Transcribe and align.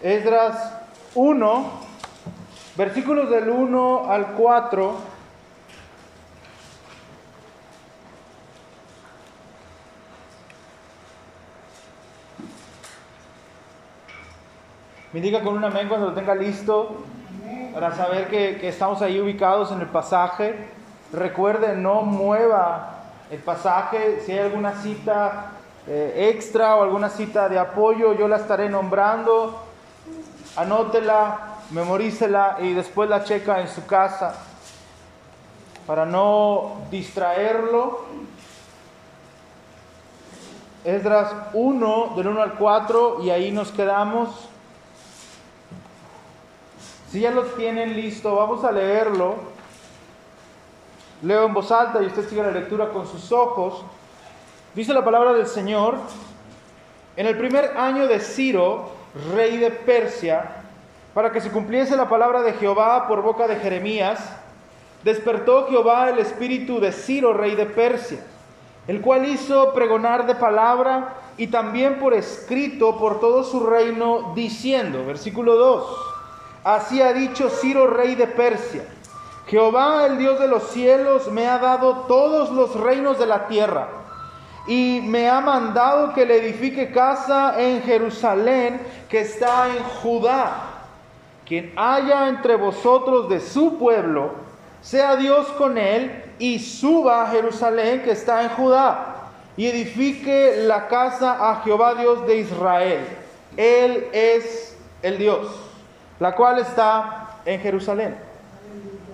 Esdras 0.00 0.78
1, 1.16 1.70
versículos 2.76 3.28
del 3.30 3.50
1 3.50 4.08
al 4.08 4.28
4. 4.28 4.94
Me 15.12 15.20
diga 15.20 15.42
con 15.42 15.56
un 15.56 15.64
amén 15.64 15.88
cuando 15.88 16.10
lo 16.10 16.14
tenga 16.14 16.36
listo 16.36 17.04
para 17.74 17.92
saber 17.96 18.28
que, 18.28 18.58
que 18.58 18.68
estamos 18.68 19.02
ahí 19.02 19.18
ubicados 19.18 19.72
en 19.72 19.80
el 19.80 19.88
pasaje. 19.88 20.68
Recuerde, 21.12 21.74
no 21.74 22.02
mueva 22.02 23.00
el 23.32 23.40
pasaje. 23.40 24.20
Si 24.24 24.30
hay 24.30 24.38
alguna 24.38 24.74
cita 24.74 25.54
eh, 25.88 26.30
extra 26.32 26.76
o 26.76 26.84
alguna 26.84 27.08
cita 27.08 27.48
de 27.48 27.58
apoyo, 27.58 28.12
yo 28.12 28.28
la 28.28 28.36
estaré 28.36 28.68
nombrando. 28.68 29.67
Anótela, 30.56 31.58
memorícela 31.70 32.58
y 32.60 32.72
después 32.74 33.08
la 33.08 33.24
checa 33.24 33.60
en 33.60 33.68
su 33.68 33.86
casa 33.86 34.34
para 35.86 36.04
no 36.04 36.82
distraerlo. 36.90 38.04
Esdras 40.84 41.34
1, 41.54 42.12
del 42.16 42.28
1 42.28 42.42
al 42.42 42.54
4, 42.54 43.22
y 43.22 43.30
ahí 43.30 43.50
nos 43.50 43.72
quedamos. 43.72 44.48
Si 47.10 47.20
ya 47.20 47.30
lo 47.30 47.42
tienen 47.44 47.94
listo, 47.94 48.36
vamos 48.36 48.64
a 48.64 48.72
leerlo. 48.72 49.36
Leo 51.22 51.46
en 51.46 51.54
voz 51.54 51.72
alta 51.72 52.02
y 52.02 52.06
usted 52.06 52.28
sigue 52.28 52.42
la 52.42 52.50
lectura 52.50 52.90
con 52.90 53.06
sus 53.06 53.32
ojos. 53.32 53.82
Dice 54.74 54.92
la 54.92 55.04
palabra 55.04 55.32
del 55.32 55.46
Señor, 55.46 55.96
en 57.16 57.26
el 57.26 57.36
primer 57.36 57.76
año 57.76 58.06
de 58.06 58.20
Ciro, 58.20 58.90
rey 59.32 59.56
de 59.56 59.70
Persia, 59.70 60.62
para 61.14 61.32
que 61.32 61.40
se 61.40 61.50
cumpliese 61.50 61.96
la 61.96 62.08
palabra 62.08 62.42
de 62.42 62.52
Jehová 62.52 63.08
por 63.08 63.22
boca 63.22 63.48
de 63.48 63.56
Jeremías, 63.56 64.20
despertó 65.02 65.66
Jehová 65.68 66.10
el 66.10 66.18
espíritu 66.18 66.80
de 66.80 66.92
Ciro, 66.92 67.32
rey 67.32 67.54
de 67.54 67.66
Persia, 67.66 68.18
el 68.86 69.00
cual 69.00 69.26
hizo 69.26 69.72
pregonar 69.72 70.26
de 70.26 70.34
palabra 70.34 71.14
y 71.36 71.48
también 71.48 71.98
por 71.98 72.14
escrito 72.14 72.98
por 72.98 73.20
todo 73.20 73.44
su 73.44 73.66
reino, 73.66 74.32
diciendo, 74.34 75.04
versículo 75.04 75.56
2, 75.56 75.96
así 76.64 77.00
ha 77.02 77.12
dicho 77.12 77.48
Ciro, 77.48 77.86
rey 77.86 78.14
de 78.14 78.26
Persia, 78.26 78.84
Jehová, 79.46 80.06
el 80.06 80.18
Dios 80.18 80.38
de 80.38 80.48
los 80.48 80.64
cielos, 80.70 81.30
me 81.32 81.46
ha 81.46 81.58
dado 81.58 82.04
todos 82.06 82.50
los 82.50 82.78
reinos 82.78 83.18
de 83.18 83.26
la 83.26 83.46
tierra 83.46 83.97
y 84.66 85.00
me 85.02 85.28
ha 85.28 85.40
mandado 85.40 86.12
que 86.12 86.26
le 86.26 86.38
edifique 86.38 86.90
casa 86.90 87.54
en 87.58 87.82
Jerusalén 87.82 88.80
que 89.08 89.20
está 89.20 89.68
en 89.68 89.82
Judá. 89.82 90.64
Quien 91.46 91.72
haya 91.76 92.28
entre 92.28 92.56
vosotros 92.56 93.28
de 93.28 93.40
su 93.40 93.78
pueblo, 93.78 94.32
sea 94.82 95.16
Dios 95.16 95.46
con 95.58 95.78
él 95.78 96.24
y 96.38 96.58
suba 96.58 97.22
a 97.22 97.30
Jerusalén 97.30 98.02
que 98.02 98.12
está 98.12 98.42
en 98.42 98.50
Judá 98.50 99.14
y 99.56 99.66
edifique 99.66 100.62
la 100.66 100.86
casa 100.86 101.50
a 101.50 101.62
Jehová 101.62 101.94
Dios 101.94 102.26
de 102.26 102.38
Israel. 102.38 103.00
Él 103.56 104.06
es 104.12 104.76
el 105.02 105.18
Dios, 105.18 105.48
la 106.20 106.34
cual 106.36 106.60
está 106.60 107.30
en 107.44 107.60
Jerusalén. 107.60 108.16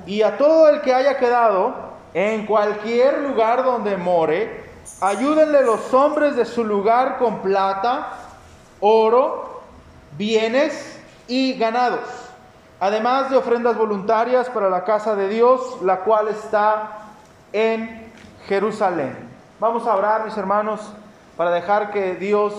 Y 0.07 0.21
a 0.21 0.37
todo 0.37 0.69
el 0.69 0.83
que 0.83 0.93
haya 0.93 1.17
quedado 1.17 1.75
en 2.13 2.45
cualquier 2.45 3.23
lugar 3.23 3.65
donde 3.65 3.97
more, 3.97 4.64
Ayúdenle 5.05 5.61
los 5.61 5.93
hombres 5.93 6.35
de 6.35 6.47
su 6.47 6.65
lugar 6.65 7.19
con 7.19 7.43
plata, 7.43 8.09
oro, 8.81 9.61
bienes 10.17 10.99
y 11.29 11.53
ganados, 11.59 12.01
además 12.81 13.29
de 13.29 13.37
ofrendas 13.37 13.77
voluntarias 13.77 14.49
para 14.49 14.71
la 14.71 14.83
casa 14.85 15.15
de 15.15 15.29
Dios, 15.29 15.83
la 15.83 16.01
cual 16.01 16.29
está 16.29 17.01
en 17.53 18.11
Jerusalén. 18.47 19.15
Vamos 19.61 19.87
a 19.87 19.95
orar, 19.95 20.25
mis 20.25 20.39
hermanos, 20.39 20.81
para 21.37 21.51
dejar 21.51 21.91
que 21.91 22.15
Dios 22.15 22.55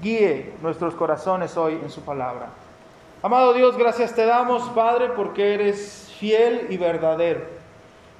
guíe 0.00 0.54
nuestros 0.62 0.94
corazones 0.94 1.56
hoy 1.56 1.72
en 1.82 1.90
su 1.90 2.02
palabra. 2.02 2.50
Amado 3.20 3.52
Dios, 3.52 3.76
gracias 3.76 4.14
te 4.14 4.26
damos, 4.26 4.62
Padre, 4.76 5.08
porque 5.16 5.54
eres 5.54 6.08
fiel 6.20 6.68
y 6.70 6.76
verdadero. 6.76 7.59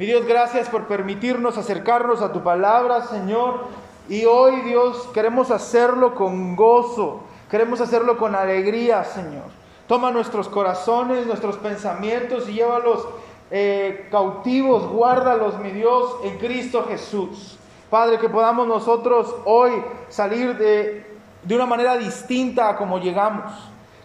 Mi 0.00 0.06
Dios, 0.06 0.25
gracias 0.25 0.71
por 0.71 0.87
permitirnos 0.87 1.59
acercarnos 1.59 2.22
a 2.22 2.33
tu 2.33 2.43
palabra, 2.43 3.03
Señor. 3.03 3.66
Y 4.09 4.25
hoy, 4.25 4.62
Dios, 4.62 5.11
queremos 5.12 5.50
hacerlo 5.50 6.15
con 6.15 6.56
gozo, 6.56 7.21
queremos 7.50 7.83
hacerlo 7.83 8.16
con 8.16 8.34
alegría, 8.34 9.05
Señor. 9.05 9.44
Toma 9.87 10.10
nuestros 10.10 10.49
corazones, 10.49 11.27
nuestros 11.27 11.59
pensamientos 11.59 12.49
y 12.49 12.55
llévalos 12.55 13.06
eh, 13.50 14.09
cautivos, 14.10 14.89
guárdalos, 14.89 15.59
mi 15.59 15.71
Dios, 15.71 16.16
en 16.25 16.39
Cristo 16.39 16.87
Jesús. 16.89 17.59
Padre, 17.91 18.19
que 18.19 18.31
podamos 18.31 18.66
nosotros 18.66 19.37
hoy 19.44 19.84
salir 20.09 20.56
de, 20.56 21.05
de 21.43 21.55
una 21.55 21.66
manera 21.66 21.99
distinta 21.99 22.71
a 22.71 22.77
como 22.78 23.00
llegamos, 23.00 23.53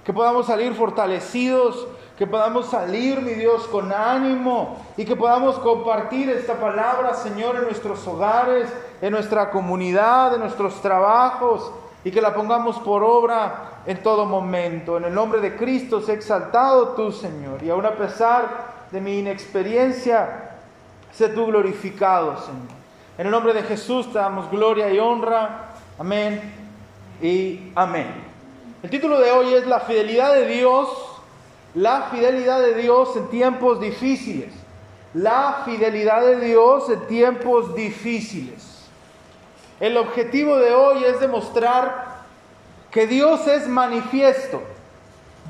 que 0.04 0.12
podamos 0.12 0.48
salir 0.48 0.74
fortalecidos, 0.74 1.88
que 2.18 2.26
podamos 2.26 2.68
salir, 2.68 3.22
mi 3.22 3.34
Dios, 3.34 3.68
con 3.68 3.92
ánimo 3.92 4.78
y 4.96 5.04
que 5.04 5.16
podamos 5.16 5.60
compartir 5.60 6.30
esta 6.30 6.54
palabra, 6.54 7.14
Señor, 7.14 7.58
en 7.58 7.64
nuestros 7.64 8.08
hogares, 8.08 8.70
en 9.02 9.12
nuestra 9.12 9.52
comunidad, 9.52 10.34
en 10.34 10.40
nuestros 10.40 10.82
trabajos 10.82 11.72
y 12.06 12.12
que 12.12 12.22
la 12.22 12.34
pongamos 12.34 12.80
por 12.80 13.04
obra 13.04 13.82
en 13.86 14.02
todo 14.02 14.26
momento. 14.26 14.98
En 14.98 15.06
el 15.06 15.14
nombre 15.14 15.42
de 15.42 15.58
Cristo, 15.58 16.02
sé 16.02 16.14
exaltado 16.14 16.90
tú, 16.90 17.12
Señor, 17.12 17.62
y 17.64 17.70
aún 17.70 17.86
a 17.86 17.96
pesar 17.96 18.76
de 18.92 19.02
mi 19.02 19.20
inexperiencia, 19.20 20.52
sé 21.12 21.30
tú 21.30 21.48
glorificado, 21.48 22.38
Señor. 22.38 22.76
En 23.18 23.26
el 23.26 23.32
nombre 23.32 23.54
de 23.54 23.64
Jesús 23.64 24.12
te 24.12 24.20
damos 24.20 24.50
gloria 24.52 24.90
y 24.92 25.00
honra. 25.00 25.72
Amén 25.98 26.54
y 27.22 27.72
amén. 27.76 28.08
El 28.84 28.90
título 28.90 29.20
de 29.20 29.32
hoy 29.32 29.54
es 29.54 29.66
La 29.66 29.80
fidelidad 29.80 30.34
de 30.34 30.46
Dios 30.46 31.15
la 31.76 32.04
fidelidad 32.04 32.62
de 32.62 32.74
Dios 32.76 33.16
en 33.16 33.28
tiempos 33.28 33.80
difíciles. 33.80 34.54
La 35.14 35.62
fidelidad 35.66 36.22
de 36.22 36.40
Dios 36.40 36.90
en 36.90 37.08
tiempos 37.08 37.76
difíciles. 37.76 38.64
El 39.80 39.98
objetivo 39.98 40.58
de 40.58 40.74
hoy 40.74 41.04
es 41.04 41.20
demostrar 41.20 42.16
que 42.92 43.08
Dios 43.08 43.46
es 43.48 43.68
manifiesto. 43.68 44.62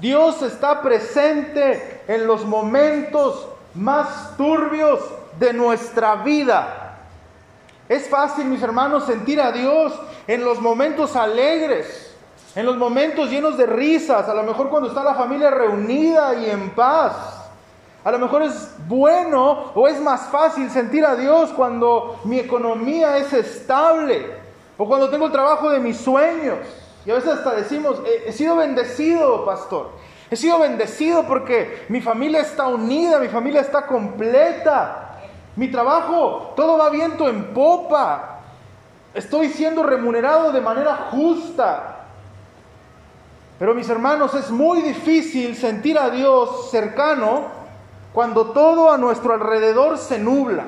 Dios 0.01 0.41
está 0.41 0.81
presente 0.81 2.01
en 2.07 2.27
los 2.27 2.43
momentos 2.43 3.47
más 3.75 4.35
turbios 4.35 4.99
de 5.39 5.53
nuestra 5.53 6.15
vida. 6.15 6.97
Es 7.87 8.09
fácil, 8.09 8.45
mis 8.45 8.63
hermanos, 8.63 9.05
sentir 9.05 9.39
a 9.39 9.51
Dios 9.51 9.93
en 10.27 10.43
los 10.43 10.59
momentos 10.59 11.15
alegres, 11.15 12.14
en 12.55 12.65
los 12.65 12.77
momentos 12.77 13.29
llenos 13.29 13.57
de 13.57 13.65
risas, 13.65 14.29
a 14.29 14.33
lo 14.33 14.43
mejor 14.43 14.69
cuando 14.69 14.87
está 14.87 15.03
la 15.03 15.13
familia 15.13 15.49
reunida 15.49 16.33
y 16.35 16.49
en 16.49 16.69
paz. 16.69 17.13
A 18.05 18.11
lo 18.11 18.19
mejor 18.19 18.43
es 18.43 18.69
bueno 18.87 19.71
o 19.73 19.87
es 19.87 19.99
más 19.99 20.27
fácil 20.27 20.69
sentir 20.69 21.03
a 21.05 21.15
Dios 21.15 21.49
cuando 21.49 22.19
mi 22.23 22.39
economía 22.39 23.17
es 23.17 23.33
estable 23.33 24.27
o 24.77 24.87
cuando 24.87 25.09
tengo 25.09 25.25
el 25.25 25.31
trabajo 25.31 25.69
de 25.69 25.79
mis 25.79 25.97
sueños. 25.97 26.59
Y 27.05 27.11
a 27.11 27.15
veces 27.15 27.31
hasta 27.33 27.55
decimos, 27.55 28.01
he, 28.25 28.31
sido 28.31 28.55
bendecido, 28.55 29.43
pastor. 29.43 29.89
He 30.29 30.35
sido 30.35 30.59
bendecido 30.59 31.23
porque 31.23 31.85
mi 31.89 31.99
familia 31.99 32.41
está 32.41 32.67
unida, 32.67 33.19
mi 33.19 33.27
familia 33.27 33.61
está 33.61 33.85
completa. 33.85 35.19
Mi 35.55 35.69
trabajo, 35.69 36.53
todo 36.55 36.77
va 36.77 36.89
viento 36.89 37.27
en 37.27 37.53
popa. 37.53 38.39
Estoy 39.13 39.49
siendo 39.49 39.83
remunerado 39.83 40.51
de 40.51 40.61
manera 40.61 41.09
justa. 41.11 41.94
Pero 43.57 43.73
mis 43.73 43.89
hermanos, 43.89 44.33
es 44.33 44.51
muy 44.51 44.81
difícil 44.81 45.55
sentir 45.55 45.97
a 45.97 46.09
Dios 46.09 46.69
cercano 46.71 47.45
cuando 48.13 48.47
todo 48.47 48.91
a 48.91 48.97
nuestro 48.97 49.33
alrededor 49.33 49.97
se 49.97 50.19
nubla. 50.19 50.65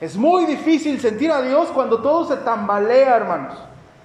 Es 0.00 0.16
muy 0.16 0.46
difícil 0.46 1.00
sentir 1.00 1.32
a 1.32 1.42
Dios 1.42 1.68
cuando 1.74 2.00
todo 2.00 2.24
se 2.24 2.36
tambalea, 2.36 3.16
hermanos. 3.16 3.54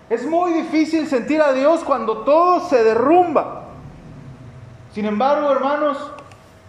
Es 0.09 0.25
muy 0.25 0.53
difícil 0.53 1.07
sentir 1.07 1.41
a 1.41 1.53
Dios 1.53 1.81
cuando 1.83 2.19
todo 2.19 2.67
se 2.67 2.83
derrumba. 2.83 3.65
Sin 4.93 5.05
embargo, 5.05 5.51
hermanos, 5.51 5.97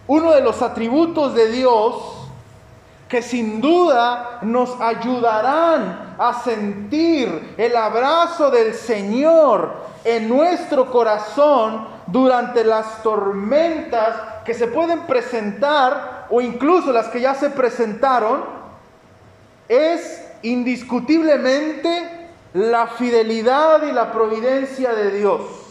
uno 0.07 0.31
de 0.31 0.41
los 0.41 0.61
atributos 0.61 1.33
de 1.33 1.47
Dios 1.49 2.24
que 3.07 3.21
sin 3.21 3.61
duda 3.61 4.39
nos 4.41 4.79
ayudarán 4.81 6.15
a 6.17 6.41
sentir 6.43 7.55
el 7.57 7.75
abrazo 7.75 8.49
del 8.49 8.73
Señor 8.73 9.73
en 10.03 10.27
nuestro 10.27 10.91
corazón 10.91 11.87
durante 12.07 12.63
las 12.63 13.03
tormentas 13.03 14.15
que 14.43 14.53
se 14.53 14.67
pueden 14.67 15.01
presentar 15.01 16.27
o 16.29 16.41
incluso 16.41 16.91
las 16.91 17.07
que 17.07 17.21
ya 17.21 17.35
se 17.35 17.49
presentaron, 17.49 18.43
es 19.67 20.23
indiscutiblemente 20.43 22.29
la 22.53 22.87
fidelidad 22.87 23.83
y 23.83 23.91
la 23.91 24.11
providencia 24.11 24.93
de 24.93 25.11
Dios. 25.11 25.64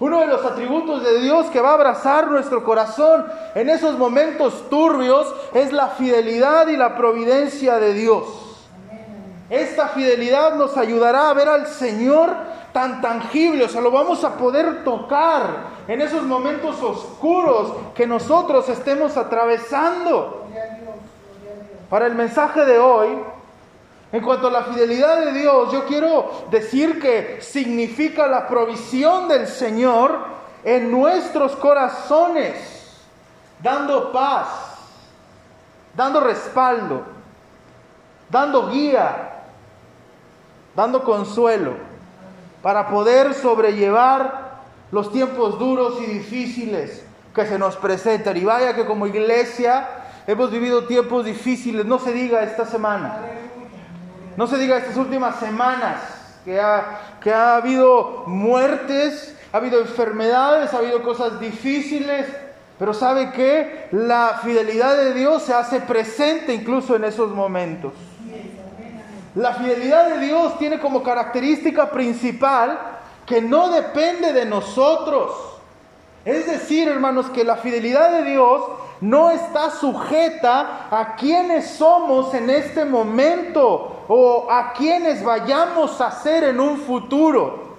Uno 0.00 0.20
de 0.20 0.28
los 0.28 0.44
atributos 0.44 1.02
de 1.02 1.20
Dios 1.20 1.46
que 1.46 1.60
va 1.60 1.70
a 1.70 1.74
abrazar 1.74 2.30
nuestro 2.30 2.62
corazón 2.62 3.26
en 3.54 3.68
esos 3.68 3.98
momentos 3.98 4.68
turbios 4.70 5.34
es 5.54 5.72
la 5.72 5.88
fidelidad 5.88 6.68
y 6.68 6.76
la 6.76 6.96
providencia 6.96 7.78
de 7.78 7.94
Dios. 7.94 8.24
Esta 9.50 9.88
fidelidad 9.88 10.54
nos 10.54 10.76
ayudará 10.76 11.30
a 11.30 11.34
ver 11.34 11.48
al 11.48 11.66
Señor 11.66 12.30
tan 12.72 13.00
tangible, 13.00 13.64
o 13.64 13.68
sea, 13.68 13.80
lo 13.80 13.90
vamos 13.90 14.22
a 14.22 14.36
poder 14.36 14.84
tocar 14.84 15.78
en 15.88 16.00
esos 16.00 16.22
momentos 16.22 16.80
oscuros 16.82 17.72
que 17.94 18.06
nosotros 18.06 18.68
estemos 18.68 19.16
atravesando. 19.16 20.44
Para 21.90 22.06
el 22.06 22.14
mensaje 22.14 22.64
de 22.66 22.78
hoy, 22.78 23.08
en 24.10 24.22
cuanto 24.22 24.46
a 24.46 24.50
la 24.50 24.62
fidelidad 24.64 25.24
de 25.24 25.32
Dios, 25.32 25.70
yo 25.70 25.84
quiero 25.84 26.46
decir 26.50 26.98
que 27.00 27.40
significa 27.42 28.26
la 28.26 28.48
provisión 28.48 29.28
del 29.28 29.46
Señor 29.46 30.18
en 30.64 30.90
nuestros 30.90 31.54
corazones, 31.56 32.56
dando 33.62 34.10
paz, 34.10 34.48
dando 35.94 36.20
respaldo, 36.20 37.02
dando 38.30 38.70
guía, 38.70 39.42
dando 40.74 41.04
consuelo, 41.04 41.74
para 42.62 42.88
poder 42.88 43.34
sobrellevar 43.34 44.48
los 44.90 45.12
tiempos 45.12 45.58
duros 45.58 46.00
y 46.00 46.06
difíciles 46.06 47.04
que 47.34 47.46
se 47.46 47.58
nos 47.58 47.76
presentan. 47.76 48.36
Y 48.38 48.44
vaya 48.44 48.74
que 48.74 48.86
como 48.86 49.06
iglesia 49.06 49.86
hemos 50.26 50.50
vivido 50.50 50.84
tiempos 50.84 51.26
difíciles, 51.26 51.84
no 51.84 51.98
se 51.98 52.12
diga 52.12 52.42
esta 52.42 52.64
semana. 52.64 53.18
No 54.38 54.46
se 54.46 54.56
diga 54.56 54.78
estas 54.78 54.96
últimas 54.96 55.40
semanas 55.40 55.96
que 56.44 56.60
ha, 56.60 57.00
que 57.20 57.34
ha 57.34 57.56
habido 57.56 58.22
muertes, 58.28 59.36
ha 59.52 59.56
habido 59.56 59.80
enfermedades, 59.80 60.72
ha 60.72 60.78
habido 60.78 61.02
cosas 61.02 61.40
difíciles, 61.40 62.24
pero 62.78 62.94
¿sabe 62.94 63.32
qué? 63.32 63.88
La 63.90 64.38
fidelidad 64.44 64.96
de 64.96 65.12
Dios 65.12 65.42
se 65.42 65.54
hace 65.54 65.80
presente 65.80 66.54
incluso 66.54 66.94
en 66.94 67.02
esos 67.02 67.32
momentos. 67.32 67.94
La 69.34 69.54
fidelidad 69.54 70.08
de 70.08 70.24
Dios 70.24 70.56
tiene 70.56 70.78
como 70.78 71.02
característica 71.02 71.90
principal 71.90 72.78
que 73.26 73.42
no 73.42 73.70
depende 73.70 74.32
de 74.32 74.44
nosotros. 74.44 75.32
Es 76.24 76.46
decir, 76.46 76.86
hermanos, 76.86 77.26
que 77.30 77.42
la 77.42 77.56
fidelidad 77.56 78.12
de 78.12 78.30
Dios 78.30 78.62
no 79.00 79.32
está 79.32 79.70
sujeta 79.70 80.86
a 80.92 81.16
quienes 81.16 81.70
somos 81.70 82.32
en 82.34 82.50
este 82.50 82.84
momento 82.84 83.96
o 84.08 84.50
a 84.50 84.72
quienes 84.72 85.22
vayamos 85.22 86.00
a 86.00 86.10
ser 86.10 86.44
en 86.44 86.58
un 86.58 86.78
futuro. 86.78 87.76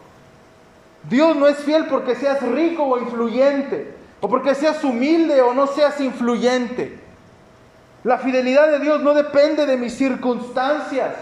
Dios 1.04 1.36
no 1.36 1.48
es 1.48 1.58
fiel 1.58 1.88
porque 1.88 2.16
seas 2.16 2.42
rico 2.42 2.84
o 2.84 3.00
influyente, 3.00 3.96
o 4.22 4.30
porque 4.30 4.54
seas 4.54 4.84
humilde 4.84 5.42
o 5.42 5.54
no 5.54 5.66
seas 5.68 6.00
influyente. 6.00 7.00
La 8.04 8.20
fidelidad 8.20 8.70
de 8.70 8.80
Dios 8.80 9.02
no 9.02 9.14
depende 9.14 9.66
de 9.66 9.76
mis 9.76 9.94
circunstancias. 9.96 11.16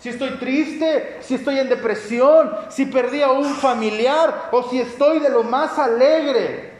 Si 0.00 0.08
estoy 0.08 0.30
triste, 0.38 1.18
si 1.20 1.34
estoy 1.34 1.58
en 1.58 1.68
depresión, 1.68 2.52
si 2.70 2.86
perdí 2.86 3.22
a 3.22 3.30
un 3.30 3.54
familiar 3.54 4.48
o 4.52 4.62
si 4.64 4.80
estoy 4.80 5.18
de 5.18 5.28
lo 5.28 5.42
más 5.42 5.78
alegre. 5.78 6.72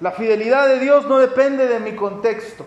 La 0.00 0.12
fidelidad 0.12 0.66
de 0.66 0.80
Dios 0.80 1.06
no 1.06 1.18
depende 1.18 1.66
de 1.66 1.80
mi 1.80 1.94
contexto. 1.94 2.66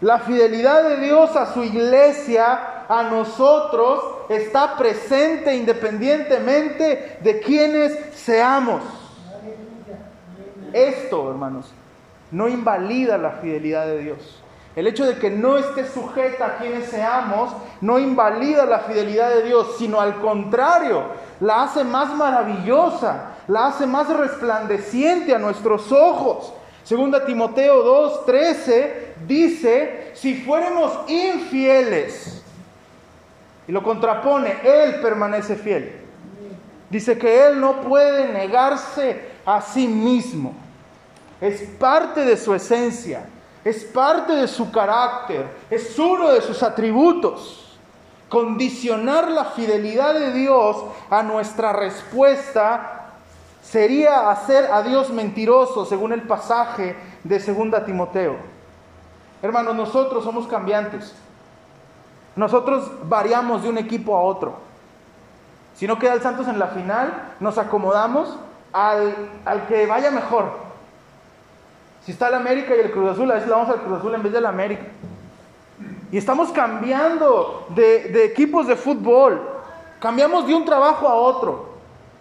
La 0.00 0.20
fidelidad 0.20 0.88
de 0.88 0.98
Dios 0.98 1.34
a 1.34 1.52
su 1.52 1.64
iglesia, 1.64 2.84
a 2.88 3.02
nosotros, 3.04 4.00
está 4.28 4.76
presente 4.76 5.56
independientemente 5.56 7.18
de 7.20 7.40
quienes 7.40 8.14
seamos. 8.14 8.80
Esto, 10.72 11.30
hermanos, 11.30 11.72
no 12.30 12.48
invalida 12.48 13.18
la 13.18 13.32
fidelidad 13.32 13.86
de 13.86 13.98
Dios. 13.98 14.42
El 14.76 14.86
hecho 14.86 15.04
de 15.04 15.18
que 15.18 15.30
no 15.30 15.56
esté 15.56 15.84
sujeta 15.88 16.46
a 16.46 16.56
quienes 16.58 16.88
seamos 16.88 17.50
no 17.80 17.98
invalida 17.98 18.64
la 18.64 18.80
fidelidad 18.80 19.30
de 19.30 19.42
Dios, 19.42 19.74
sino 19.78 20.00
al 20.00 20.20
contrario, 20.20 21.02
la 21.40 21.64
hace 21.64 21.82
más 21.82 22.14
maravillosa, 22.14 23.32
la 23.48 23.66
hace 23.66 23.86
más 23.86 24.08
resplandeciente 24.08 25.34
a 25.34 25.40
nuestros 25.40 25.90
ojos. 25.90 26.52
Segunda 26.84 27.24
Timoteo 27.26 27.82
2:13 27.82 29.07
dice, 29.26 30.12
si 30.14 30.42
fuéramos 30.42 31.10
infieles, 31.10 32.42
y 33.68 33.72
lo 33.72 33.82
contrapone, 33.82 34.56
Él 34.64 35.00
permanece 35.00 35.54
fiel. 35.54 35.92
Dice 36.88 37.18
que 37.18 37.46
Él 37.46 37.60
no 37.60 37.82
puede 37.82 38.32
negarse 38.32 39.20
a 39.44 39.60
sí 39.60 39.86
mismo. 39.86 40.54
Es 41.38 41.62
parte 41.78 42.24
de 42.24 42.36
su 42.36 42.54
esencia, 42.54 43.26
es 43.62 43.84
parte 43.84 44.32
de 44.32 44.48
su 44.48 44.72
carácter, 44.72 45.46
es 45.70 45.98
uno 45.98 46.30
de 46.30 46.40
sus 46.40 46.62
atributos. 46.62 47.78
Condicionar 48.30 49.30
la 49.30 49.44
fidelidad 49.44 50.14
de 50.14 50.32
Dios 50.32 50.84
a 51.10 51.22
nuestra 51.22 51.72
respuesta 51.72 53.12
sería 53.62 54.30
hacer 54.30 54.70
a 54.72 54.82
Dios 54.82 55.10
mentiroso, 55.10 55.84
según 55.84 56.12
el 56.12 56.22
pasaje 56.22 56.96
de 57.22 57.38
2 57.38 57.84
Timoteo. 57.84 58.57
Hermanos, 59.42 59.74
nosotros 59.74 60.24
somos 60.24 60.46
cambiantes. 60.46 61.14
Nosotros 62.36 62.90
variamos 63.04 63.62
de 63.62 63.68
un 63.68 63.78
equipo 63.78 64.16
a 64.16 64.22
otro. 64.22 64.54
Si 65.74 65.86
no 65.86 65.98
queda 65.98 66.14
el 66.14 66.22
Santos 66.22 66.48
en 66.48 66.58
la 66.58 66.68
final, 66.68 67.34
nos 67.40 67.58
acomodamos 67.58 68.36
al, 68.72 69.14
al 69.44 69.66
que 69.66 69.86
vaya 69.86 70.10
mejor. 70.10 70.50
Si 72.04 72.12
está 72.12 72.28
el 72.28 72.34
América 72.34 72.74
y 72.74 72.80
el 72.80 72.90
Cruz 72.90 73.12
Azul, 73.12 73.30
a 73.30 73.34
veces 73.34 73.48
le 73.48 73.54
vamos 73.54 73.68
al 73.68 73.82
Cruz 73.82 73.98
Azul 73.98 74.14
en 74.14 74.22
vez 74.22 74.32
del 74.32 74.46
América. 74.46 74.84
Y 76.10 76.16
estamos 76.16 76.50
cambiando 76.50 77.66
de, 77.70 78.08
de 78.08 78.24
equipos 78.24 78.66
de 78.66 78.76
fútbol. 78.76 79.40
Cambiamos 80.00 80.46
de 80.46 80.54
un 80.54 80.64
trabajo 80.64 81.06
a 81.06 81.14
otro. 81.14 81.68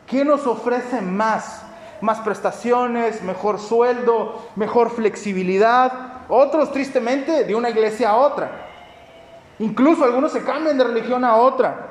¿Quién 0.08 0.28
nos 0.28 0.46
ofrece 0.46 1.02
más? 1.02 1.64
Más 2.02 2.20
prestaciones, 2.20 3.24
mejor 3.24 3.60
sueldo, 3.60 4.42
mejor 4.56 4.90
flexibilidad. 4.90 6.17
Otros, 6.30 6.72
tristemente, 6.72 7.44
de 7.44 7.56
una 7.56 7.70
iglesia 7.70 8.10
a 8.10 8.18
otra. 8.18 8.52
Incluso 9.60 10.04
algunos 10.04 10.32
se 10.32 10.44
cambian 10.44 10.78
de 10.78 10.84
religión 10.84 11.24
a 11.24 11.36
otra. 11.36 11.88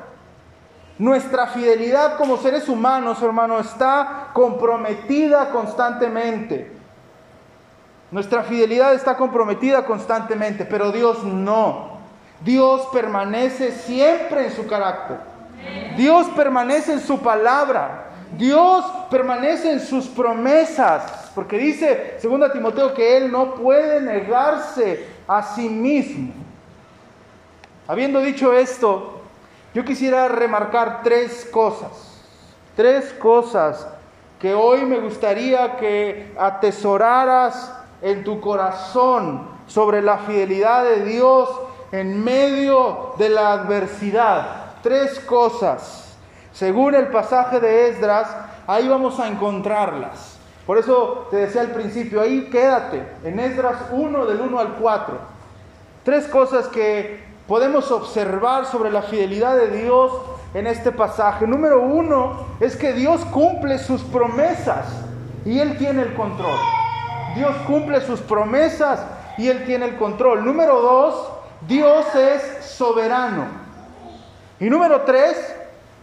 Nuestra 0.98 1.48
fidelidad 1.48 2.16
como 2.16 2.36
seres 2.36 2.68
humanos, 2.68 3.22
hermano, 3.22 3.58
está 3.58 4.28
comprometida 4.32 5.50
constantemente. 5.50 6.72
Nuestra 8.10 8.44
fidelidad 8.44 8.94
está 8.94 9.16
comprometida 9.16 9.84
constantemente, 9.84 10.64
pero 10.64 10.92
Dios 10.92 11.22
no. 11.24 11.96
Dios 12.40 12.88
permanece 12.92 13.72
siempre 13.72 14.46
en 14.46 14.52
su 14.52 14.66
carácter. 14.66 15.18
Dios 15.96 16.28
permanece 16.36 16.92
en 16.92 17.00
su 17.00 17.18
palabra. 17.18 18.04
Dios 18.36 18.84
permanece 19.10 19.72
en 19.72 19.80
sus 19.80 20.06
promesas, 20.06 21.25
porque 21.36 21.58
dice 21.58 22.18
2 22.20 22.52
Timoteo 22.52 22.92
que 22.94 23.16
Él 23.16 23.30
no 23.30 23.54
puede 23.54 24.00
negarse 24.00 25.06
a 25.28 25.42
sí 25.42 25.68
mismo. 25.68 26.32
Habiendo 27.86 28.20
dicho 28.20 28.52
esto, 28.52 29.20
yo 29.72 29.84
quisiera 29.84 30.26
remarcar 30.26 31.02
tres 31.04 31.48
cosas, 31.52 32.20
tres 32.74 33.12
cosas 33.12 33.86
que 34.40 34.52
hoy 34.54 34.84
me 34.84 34.98
gustaría 34.98 35.76
que 35.76 36.34
atesoraras 36.36 37.72
en 38.02 38.24
tu 38.24 38.40
corazón 38.40 39.46
sobre 39.66 40.02
la 40.02 40.18
fidelidad 40.18 40.84
de 40.84 41.04
Dios 41.04 41.48
en 41.92 42.24
medio 42.24 43.12
de 43.18 43.28
la 43.28 43.52
adversidad. 43.52 44.72
Tres 44.82 45.20
cosas 45.20 46.06
según 46.56 46.94
el 46.94 47.08
pasaje 47.08 47.60
de 47.60 47.90
Esdras, 47.90 48.34
ahí 48.66 48.88
vamos 48.88 49.20
a 49.20 49.28
encontrarlas. 49.28 50.35
Por 50.66 50.78
eso 50.78 51.28
te 51.30 51.36
decía 51.36 51.60
al 51.60 51.70
principio, 51.70 52.20
ahí 52.20 52.50
quédate, 52.50 53.06
en 53.22 53.38
Esdras 53.38 53.76
1 53.92 54.26
del 54.26 54.40
1 54.40 54.58
al 54.58 54.74
4. 54.74 55.16
Tres 56.02 56.26
cosas 56.26 56.66
que 56.66 57.24
podemos 57.46 57.90
observar 57.92 58.66
sobre 58.66 58.90
la 58.90 59.02
fidelidad 59.02 59.56
de 59.56 59.68
Dios 59.68 60.12
en 60.54 60.66
este 60.66 60.90
pasaje. 60.90 61.46
Número 61.46 61.82
uno 61.82 62.46
es 62.58 62.76
que 62.76 62.92
Dios 62.92 63.24
cumple 63.26 63.78
sus 63.78 64.02
promesas 64.02 64.86
y 65.44 65.60
Él 65.60 65.78
tiene 65.78 66.02
el 66.02 66.14
control. 66.14 66.58
Dios 67.36 67.54
cumple 67.66 68.00
sus 68.00 68.20
promesas 68.20 69.04
y 69.38 69.48
Él 69.48 69.64
tiene 69.66 69.86
el 69.86 69.96
control. 69.96 70.44
Número 70.44 70.80
dos, 70.80 71.28
Dios 71.68 72.06
es 72.16 72.64
soberano. 72.64 73.44
Y 74.58 74.68
número 74.68 75.02
tres, 75.02 75.54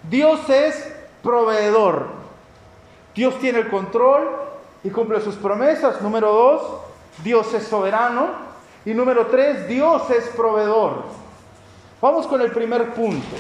Dios 0.10 0.50
es 0.50 0.96
proveedor. 1.22 2.08
Dios 3.15 3.38
tiene 3.39 3.60
el 3.60 3.70
control 3.70 4.52
y 4.84 4.90
cumple 4.90 5.22
sus 5.22 5.36
promesas. 5.36 6.02
Número 6.02 6.32
dos, 6.32 6.62
Dios 7.24 7.54
es 7.54 7.63
soberano. 7.63 8.54
Y 8.86 8.94
número 8.94 9.28
tres, 9.28 9.68
Dios 9.68 10.10
es 10.10 10.28
proveedor. 10.30 11.04
Vamos 12.02 12.28
con 12.28 12.42
el 12.42 12.52
primer 12.52 12.94
punto. 12.94 13.36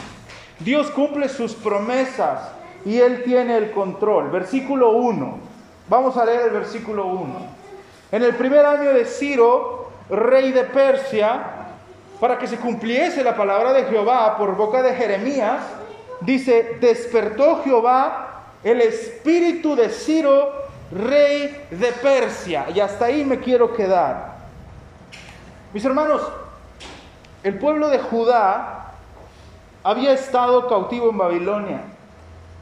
Dios 0.59 0.89
cumple 0.91 1.27
sus 1.27 1.53
promesas 1.53 2.49
y 2.85 2.99
Él 2.99 3.23
tiene 3.23 3.57
el 3.57 3.71
control. 3.71 4.29
Versículo 4.29 4.91
1. 4.91 5.37
Vamos 5.89 6.15
a 6.15 6.25
leer 6.25 6.43
el 6.43 6.51
versículo 6.51 7.07
1. 7.07 7.33
En 8.13 8.23
el 8.23 8.35
primer 8.35 8.65
año 8.65 8.93
de 8.93 9.05
Ciro, 9.05 9.89
rey 10.09 10.51
de 10.51 10.63
Persia, 10.63 11.43
para 12.19 12.37
que 12.37 12.47
se 12.47 12.57
cumpliese 12.57 13.21
la 13.23 13.35
palabra 13.35 13.73
de 13.73 13.83
Jehová 13.83 14.37
por 14.37 14.55
boca 14.55 14.81
de 14.81 14.95
Jeremías, 14.95 15.61
dice, 16.21 16.77
despertó 16.79 17.61
Jehová 17.63 18.43
el 18.63 18.79
espíritu 18.79 19.75
de 19.75 19.89
Ciro, 19.89 20.62
rey 20.91 21.67
de 21.71 21.91
Persia. 21.91 22.67
Y 22.73 22.79
hasta 22.79 23.05
ahí 23.05 23.23
me 23.25 23.39
quiero 23.39 23.73
quedar. 23.73 24.33
Mis 25.73 25.83
hermanos, 25.85 26.21
el 27.43 27.57
pueblo 27.57 27.89
de 27.89 27.99
Judá 27.99 28.91
había 29.83 30.13
estado 30.13 30.67
cautivo 30.67 31.09
en 31.09 31.17
Babilonia 31.17 31.81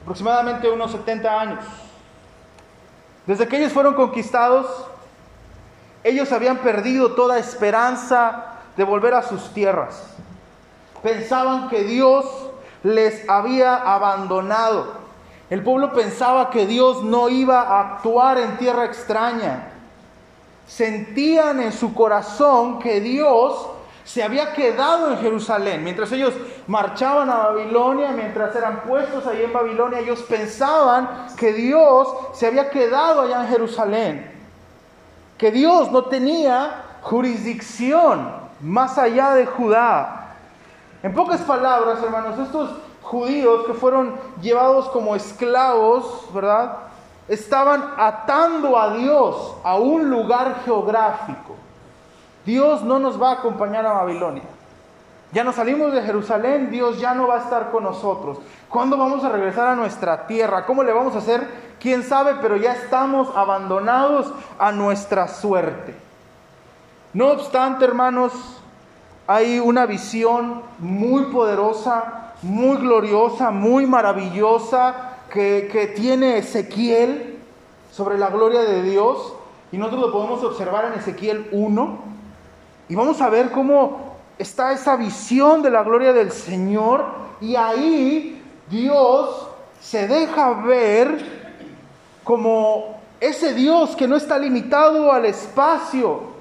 aproximadamente 0.02 0.70
unos 0.70 0.92
70 0.92 1.40
años. 1.40 1.64
Desde 3.26 3.48
que 3.48 3.58
ellos 3.58 3.72
fueron 3.72 3.94
conquistados, 3.94 4.68
ellos 6.04 6.32
habían 6.32 6.58
perdido 6.58 7.14
toda 7.14 7.38
esperanza 7.38 8.46
de 8.76 8.84
volver 8.84 9.14
a 9.14 9.22
sus 9.22 9.54
tierras. 9.54 10.04
Pensaban 11.04 11.70
que 11.70 11.84
Dios 11.84 12.26
les 12.84 13.28
había 13.30 13.76
abandonado. 13.76 15.01
El 15.52 15.64
pueblo 15.64 15.92
pensaba 15.92 16.50
que 16.50 16.66
Dios 16.66 17.04
no 17.04 17.28
iba 17.28 17.60
a 17.60 17.82
actuar 17.82 18.38
en 18.38 18.58
tierra 18.58 18.86
extraña. 18.86 19.68
Sentían 20.66 21.60
en 21.60 21.74
su 21.74 21.94
corazón 21.94 22.80
que 22.80 23.02
Dios 23.02 23.68
se 24.06 24.24
había 24.24 24.54
quedado 24.54 25.12
en 25.12 25.18
Jerusalén. 25.18 25.84
Mientras 25.84 26.10
ellos 26.14 26.34
marchaban 26.68 27.30
a 27.30 27.50
Babilonia, 27.50 28.14
mientras 28.14 28.56
eran 28.56 28.84
puestos 28.84 29.28
ahí 29.28 29.44
en 29.44 29.52
Babilonia, 29.52 30.00
ellos 30.00 30.22
pensaban 30.22 31.28
que 31.36 31.52
Dios 31.52 32.08
se 32.32 32.48
había 32.48 32.70
quedado 32.70 33.24
allá 33.24 33.42
en 33.42 33.50
Jerusalén. 33.50 34.32
Que 35.38 35.52
Dios 35.52 35.92
no 35.92 36.06
tenía 36.06 36.82
jurisdicción 37.02 38.32
más 38.62 38.98
allá 38.98 39.34
de 39.34 39.46
Judá. 39.48 40.38
En 41.04 41.14
pocas 41.14 41.42
palabras, 41.42 42.02
hermanos, 42.02 42.40
estos 42.40 42.70
judíos 43.12 43.66
que 43.66 43.74
fueron 43.74 44.16
llevados 44.42 44.88
como 44.88 45.18
esclavos, 45.18 46.30
¿verdad? 46.34 46.78
Estaban 47.28 47.94
atando 47.98 48.80
a 48.80 48.94
Dios 48.94 49.56
a 49.66 49.76
un 49.76 50.10
lugar 50.10 50.62
geográfico. 50.64 51.56
Dios 52.46 52.82
no 52.84 53.00
nos 53.00 53.22
va 53.22 53.32
a 53.32 53.34
acompañar 53.34 53.86
a 53.86 53.92
Babilonia. 53.92 54.44
Ya 55.34 55.44
nos 55.44 55.56
salimos 55.56 55.92
de 55.92 56.02
Jerusalén, 56.04 56.72
Dios 56.72 57.02
ya 57.02 57.14
no 57.14 57.28
va 57.28 57.36
a 57.36 57.40
estar 57.40 57.70
con 57.70 57.84
nosotros. 57.84 58.40
¿Cuándo 58.70 58.98
vamos 58.98 59.26
a 59.26 59.30
regresar 59.30 59.68
a 59.68 59.76
nuestra 59.76 60.26
tierra? 60.26 60.66
¿Cómo 60.66 60.82
le 60.82 60.94
vamos 60.94 61.14
a 61.16 61.20
hacer? 61.20 61.46
Quién 61.82 62.04
sabe, 62.04 62.36
pero 62.42 62.56
ya 62.56 62.74
estamos 62.74 63.30
abandonados 63.36 64.32
a 64.58 64.72
nuestra 64.72 65.28
suerte. 65.28 65.96
No 67.14 67.28
obstante, 67.28 67.84
hermanos, 67.84 68.32
hay 69.28 69.60
una 69.60 69.86
visión 69.86 70.62
muy 70.80 71.26
poderosa, 71.26 72.31
muy 72.42 72.78
gloriosa, 72.78 73.52
muy 73.52 73.86
maravillosa 73.86 75.18
que, 75.32 75.70
que 75.72 75.88
tiene 75.88 76.38
Ezequiel 76.38 77.40
sobre 77.92 78.18
la 78.18 78.30
gloria 78.30 78.62
de 78.62 78.84
Dios. 78.84 79.34
Y 79.72 79.78
nosotros 79.78 80.02
lo 80.02 80.12
podemos 80.12 80.44
observar 80.44 80.86
en 80.86 81.00
Ezequiel 81.00 81.48
1. 81.52 82.00
Y 82.90 82.96
vamos 82.96 83.22
a 83.22 83.30
ver 83.30 83.52
cómo 83.52 84.16
está 84.38 84.74
esa 84.74 84.96
visión 84.96 85.62
de 85.62 85.70
la 85.70 85.84
gloria 85.84 86.14
del 86.14 86.32
Señor. 86.32 87.06
Y 87.40 87.56
ahí 87.56 88.44
Dios 88.70 89.48
se 89.80 90.08
deja 90.08 90.54
ver 90.62 91.42
como 92.24 93.00
ese 93.20 93.54
Dios 93.54 93.96
que 93.96 94.08
no 94.08 94.16
está 94.16 94.38
limitado 94.38 95.12
al 95.12 95.26
espacio. 95.26 96.32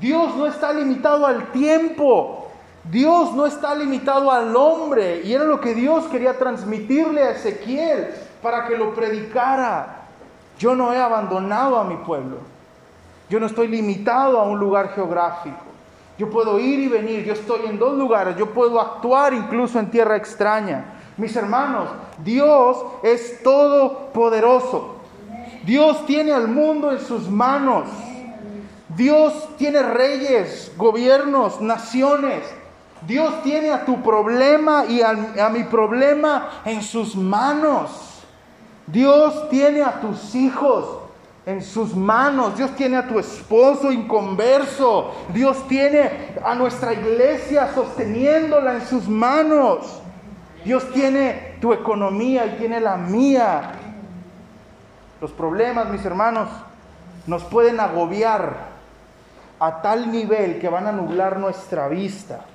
Dios 0.00 0.34
no 0.34 0.46
está 0.46 0.72
limitado 0.72 1.26
al 1.26 1.52
tiempo. 1.52 2.43
Dios 2.90 3.32
no 3.32 3.46
está 3.46 3.74
limitado 3.74 4.30
al 4.30 4.54
hombre. 4.54 5.22
Y 5.24 5.32
era 5.32 5.44
lo 5.44 5.60
que 5.60 5.74
Dios 5.74 6.04
quería 6.06 6.38
transmitirle 6.38 7.22
a 7.22 7.30
Ezequiel 7.30 8.08
para 8.42 8.66
que 8.66 8.76
lo 8.76 8.94
predicara. 8.94 10.02
Yo 10.58 10.74
no 10.74 10.92
he 10.92 10.98
abandonado 10.98 11.78
a 11.78 11.84
mi 11.84 11.96
pueblo. 11.96 12.38
Yo 13.30 13.40
no 13.40 13.46
estoy 13.46 13.68
limitado 13.68 14.38
a 14.38 14.44
un 14.44 14.58
lugar 14.58 14.90
geográfico. 14.90 15.56
Yo 16.18 16.30
puedo 16.30 16.60
ir 16.60 16.78
y 16.80 16.88
venir. 16.88 17.24
Yo 17.24 17.32
estoy 17.32 17.66
en 17.66 17.78
dos 17.78 17.96
lugares. 17.96 18.36
Yo 18.36 18.50
puedo 18.50 18.80
actuar 18.80 19.32
incluso 19.32 19.78
en 19.78 19.90
tierra 19.90 20.16
extraña. 20.16 20.84
Mis 21.16 21.34
hermanos, 21.36 21.88
Dios 22.18 22.84
es 23.02 23.42
todopoderoso. 23.42 24.96
Dios 25.64 26.04
tiene 26.04 26.32
al 26.32 26.48
mundo 26.48 26.92
en 26.92 27.00
sus 27.00 27.30
manos. 27.30 27.88
Dios 28.94 29.48
tiene 29.56 29.82
reyes, 29.82 30.72
gobiernos, 30.76 31.60
naciones. 31.60 32.44
Dios 33.06 33.42
tiene 33.42 33.70
a 33.70 33.84
tu 33.84 34.02
problema 34.02 34.86
y 34.86 35.02
a, 35.02 35.48
mi 35.50 35.64
problema 35.64 36.62
en 36.64 36.82
sus 36.82 37.14
manos. 37.14 38.22
Dios 38.86 39.48
tiene 39.50 39.82
a 39.82 40.00
tus 40.00 40.34
hijos 40.34 41.00
en 41.44 41.62
sus 41.62 41.94
manos. 41.94 42.56
Dios 42.56 42.74
tiene 42.76 42.96
a 42.96 43.06
tu 43.06 43.18
esposo 43.18 43.92
inconverso. 43.92 45.12
Dios 45.34 45.68
tiene 45.68 46.34
a 46.42 46.54
nuestra 46.54 46.94
iglesia 46.94 47.72
sosteniéndola 47.74 48.76
en 48.76 48.86
sus 48.86 49.06
manos. 49.06 50.00
Dios 50.64 50.90
tiene 50.92 51.56
tu 51.60 51.74
economía 51.74 52.46
y 52.46 52.56
tiene 52.56 52.80
la 52.80 52.96
mía. 52.96 53.72
Los 55.20 55.30
problemas, 55.32 55.90
mis 55.90 56.04
hermanos, 56.06 56.48
nos 57.26 57.42
pueden 57.44 57.80
agobiar 57.80 58.72
a 59.60 59.82
tal 59.82 60.10
nivel 60.10 60.58
que 60.58 60.68
van 60.70 60.86
a 60.86 60.92
nublar 60.92 61.38
nuestra 61.38 61.88
vista. 61.88 62.46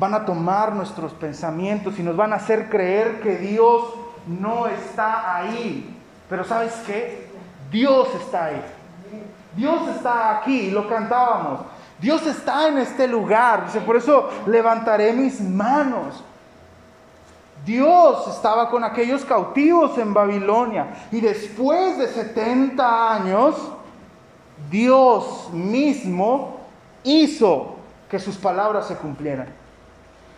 Van 0.00 0.14
a 0.14 0.24
tomar 0.24 0.72
nuestros 0.72 1.12
pensamientos 1.12 1.98
y 1.98 2.02
nos 2.02 2.16
van 2.16 2.32
a 2.32 2.36
hacer 2.36 2.70
creer 2.70 3.20
que 3.20 3.36
Dios 3.36 3.84
no 4.26 4.66
está 4.66 5.36
ahí. 5.36 5.94
Pero 6.26 6.42
¿sabes 6.42 6.72
qué? 6.86 7.28
Dios 7.70 8.08
está 8.14 8.46
ahí. 8.46 8.62
Dios 9.54 9.88
está 9.94 10.38
aquí, 10.38 10.70
lo 10.70 10.88
cantábamos. 10.88 11.60
Dios 12.00 12.26
está 12.26 12.68
en 12.68 12.78
este 12.78 13.06
lugar. 13.06 13.66
Dice, 13.66 13.82
por 13.82 13.96
eso 13.96 14.30
levantaré 14.46 15.12
mis 15.12 15.38
manos. 15.38 16.24
Dios 17.66 18.26
estaba 18.28 18.70
con 18.70 18.82
aquellos 18.82 19.22
cautivos 19.26 19.98
en 19.98 20.14
Babilonia. 20.14 20.86
Y 21.12 21.20
después 21.20 21.98
de 21.98 22.08
70 22.08 23.14
años, 23.16 23.54
Dios 24.70 25.50
mismo 25.52 26.60
hizo 27.04 27.76
que 28.08 28.18
sus 28.18 28.38
palabras 28.38 28.88
se 28.88 28.96
cumplieran. 28.96 29.59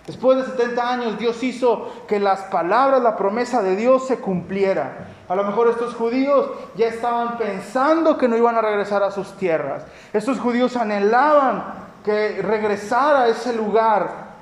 Después 0.07 0.39
de 0.39 0.45
70 0.45 0.91
años 0.91 1.19
Dios 1.19 1.43
hizo 1.43 1.89
que 2.09 2.19
las 2.19 2.41
palabras, 2.43 3.03
la 3.03 3.17
promesa 3.17 3.63
de 3.63 3.77
Dios 3.77 4.07
se 4.09 4.19
cumpliera. 4.19 5.09
A 5.29 5.37
lo 5.37 5.45
mejor 5.45 5.69
estos 5.69 5.95
judíos 5.95 6.51
ya 6.77 6.89
estaban 6.89 7.39
pensando 7.39 8.19
que 8.19 8.27
no 8.27 8.37
iban 8.37 8.57
a 8.57 8.63
regresar 8.63 9.03
a 9.05 9.13
sus 9.13 9.37
tierras. 9.37 9.85
Estos 10.13 10.41
judíos 10.41 10.77
anhelaban 10.77 11.65
que 12.05 12.43
regresara 12.43 13.23
a 13.23 13.29
ese 13.29 13.53
lugar. 13.53 14.33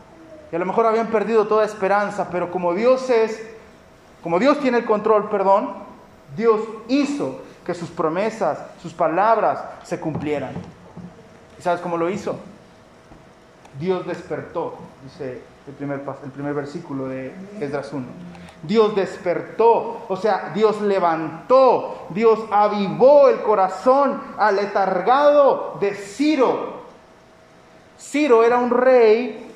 Y 0.51 0.57
a 0.57 0.59
lo 0.59 0.65
mejor 0.65 0.87
habían 0.87 1.09
perdido 1.09 1.47
toda 1.47 1.65
esperanza, 1.65 2.29
pero 2.31 2.51
como 2.51 2.73
Dios 2.73 3.11
es, 3.11 3.47
como 4.23 4.39
Dios 4.39 4.59
tiene 4.61 4.79
el 4.79 4.87
control, 4.87 5.29
perdón, 5.29 5.75
Dios 6.37 6.61
hizo 6.89 7.43
que 7.67 7.75
sus 7.75 7.91
promesas, 7.91 8.59
sus 8.83 8.95
palabras 8.95 9.61
se 9.85 10.01
cumplieran. 10.01 10.55
¿Y 11.59 11.63
sabes 11.63 11.83
cómo 11.83 11.99
lo 11.99 12.09
hizo? 12.09 12.37
Dios 13.79 14.07
despertó, 14.07 14.77
dice 15.05 15.50
el 15.71 15.77
primer, 15.77 16.03
el 16.25 16.31
primer 16.31 16.55
versículo 16.55 17.07
de 17.07 17.33
Esdras 17.61 17.93
1. 17.93 18.05
Dios 18.63 18.95
despertó, 18.95 20.05
o 20.09 20.17
sea, 20.17 20.51
Dios 20.55 20.83
levantó, 20.83 22.07
Dios 22.11 22.41
avivó 22.51 23.29
el 23.29 23.41
corazón 23.41 24.21
aletargado 24.37 25.79
de 25.81 25.95
Ciro. 25.95 26.81
Ciro 27.99 28.45
era 28.45 28.59
un 28.59 28.71
rey 28.71 29.51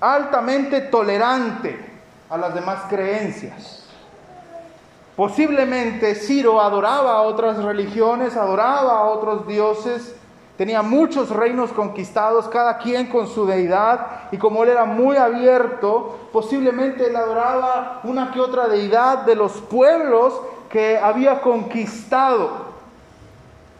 altamente 0.00 0.82
tolerante 0.82 1.84
a 2.30 2.38
las 2.38 2.54
demás 2.54 2.84
creencias. 2.88 3.84
Posiblemente 5.16 6.14
Ciro 6.14 6.60
adoraba 6.60 7.14
a 7.14 7.22
otras 7.22 7.62
religiones, 7.62 8.36
adoraba 8.36 8.98
a 8.98 9.04
otros 9.04 9.46
dioses, 9.46 10.14
Tenía 10.56 10.80
muchos 10.80 11.28
reinos 11.28 11.70
conquistados, 11.70 12.48
cada 12.48 12.78
quien 12.78 13.08
con 13.08 13.28
su 13.28 13.44
deidad, 13.46 14.28
y 14.32 14.38
como 14.38 14.64
él 14.64 14.70
era 14.70 14.86
muy 14.86 15.16
abierto, 15.16 16.28
posiblemente 16.32 17.08
él 17.08 17.16
adoraba 17.16 18.00
una 18.04 18.32
que 18.32 18.40
otra 18.40 18.66
deidad 18.66 19.18
de 19.26 19.34
los 19.34 19.52
pueblos 19.52 20.40
que 20.70 20.96
había 20.98 21.42
conquistado. 21.42 22.66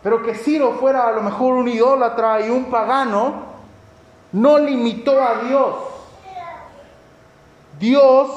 Pero 0.03 0.23
que 0.23 0.35
Ciro 0.35 0.73
fuera 0.75 1.09
a 1.09 1.13
lo 1.13 1.23
mejor 1.23 1.55
un 1.55 1.67
idólatra 1.67 2.47
y 2.47 2.51
un 2.51 2.67
pagano, 2.67 3.47
no 4.33 4.59
limitó 4.59 5.21
a 5.21 5.37
Dios. 5.45 5.75
Dios 7.79 8.29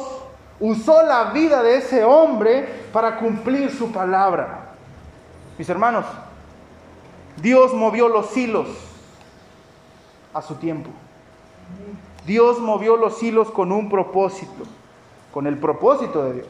usó 0.62 1.04
la 1.04 1.26
vida 1.26 1.62
de 1.62 1.78
ese 1.78 2.06
hombre 2.06 2.88
para 2.94 3.18
cumplir 3.18 3.70
su 3.70 3.92
palabra. 3.92 4.70
Mis 5.58 5.70
hermanos, 5.70 6.06
Dios 7.42 7.74
movió 7.74 8.10
los 8.10 8.36
hilos 8.36 8.68
a 10.34 10.42
su 10.42 10.56
tiempo. 10.56 10.90
Dios 12.26 12.60
movió 12.60 12.98
los 12.98 13.22
hilos 13.24 13.50
con 13.52 13.72
un 13.72 13.90
propósito, 13.90 14.64
con 15.34 15.48
el 15.48 15.58
propósito 15.58 16.24
de 16.26 16.34
Dios, 16.34 16.48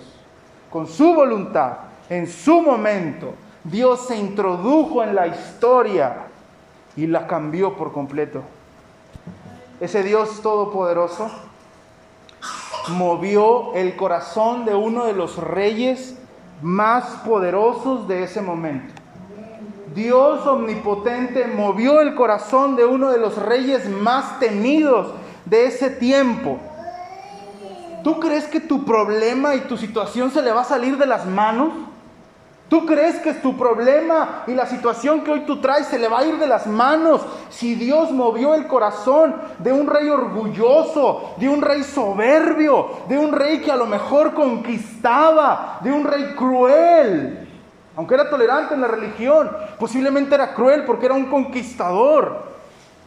con 0.70 0.88
su 0.88 1.14
voluntad, 1.14 1.78
en 2.10 2.28
su 2.28 2.62
momento. 2.62 3.34
Dios 3.64 4.08
se 4.08 4.18
introdujo 4.18 5.04
en 5.04 5.16
la 5.16 5.28
historia 5.28 6.28
y 6.96 7.08
la 7.08 7.28
cambió 7.28 7.76
por 7.76 7.92
completo. 7.92 8.42
Ese 9.80 10.04
Dios 10.04 10.42
todopoderoso 10.42 11.30
movió 12.90 13.74
el 13.76 13.96
corazón 13.96 14.66
de 14.66 14.76
uno 14.76 15.06
de 15.06 15.14
los 15.14 15.38
reyes 15.38 16.18
más 16.62 17.06
poderosos 17.26 18.08
de 18.08 18.24
ese 18.24 18.42
momento. 18.42 18.99
Dios 19.96 20.46
omnipotente 20.46 21.48
movió 21.48 22.02
el 22.02 22.16
corazón 22.16 22.76
de 22.76 22.86
uno 22.86 23.10
de 23.10 23.18
los 23.18 23.38
reyes 23.38 23.90
más 23.90 24.40
temidos 24.40 25.14
de 25.46 25.66
ese 25.66 25.90
tiempo. 25.90 26.60
¿Tú 28.04 28.20
crees 28.20 28.46
que 28.46 28.60
tu 28.60 28.86
problema 28.86 29.56
y 29.56 29.62
tu 29.62 29.78
situación 29.78 30.32
se 30.32 30.42
le 30.42 30.52
va 30.52 30.62
a 30.62 30.66
salir 30.66 30.98
de 30.98 31.06
las 31.06 31.26
manos? 31.26 31.70
¿Tú 32.70 32.86
crees 32.86 33.16
que 33.16 33.34
tu 33.34 33.58
problema 33.58 34.44
y 34.46 34.54
la 34.54 34.68
situación 34.68 35.24
que 35.24 35.32
hoy 35.32 35.40
tú 35.42 35.60
traes 35.60 35.88
se 35.88 35.98
le 35.98 36.08
va 36.08 36.20
a 36.20 36.26
ir 36.26 36.38
de 36.38 36.46
las 36.46 36.68
manos 36.68 37.22
si 37.50 37.74
Dios 37.74 38.12
movió 38.12 38.54
el 38.54 38.68
corazón 38.68 39.36
de 39.58 39.74
un 39.74 39.88
rey 39.88 40.08
orgulloso, 40.08 41.34
de 41.38 41.50
un 41.50 41.64
rey 41.64 41.84
soberbio, 41.84 42.90
de 43.10 43.18
un 43.18 43.32
rey 43.32 43.60
que 43.62 43.72
a 43.72 43.76
lo 43.76 43.88
mejor 43.88 44.36
conquistaba, 44.36 45.80
de 45.82 45.92
un 45.92 46.04
rey 46.04 46.36
cruel? 46.36 47.49
Aunque 48.00 48.14
era 48.14 48.30
tolerante 48.30 48.76
en 48.76 48.80
la 48.80 48.88
religión, 48.88 49.52
posiblemente 49.78 50.34
era 50.34 50.54
cruel 50.54 50.86
porque 50.86 51.08
era 51.08 51.16
un 51.16 51.26
conquistador. 51.26 52.44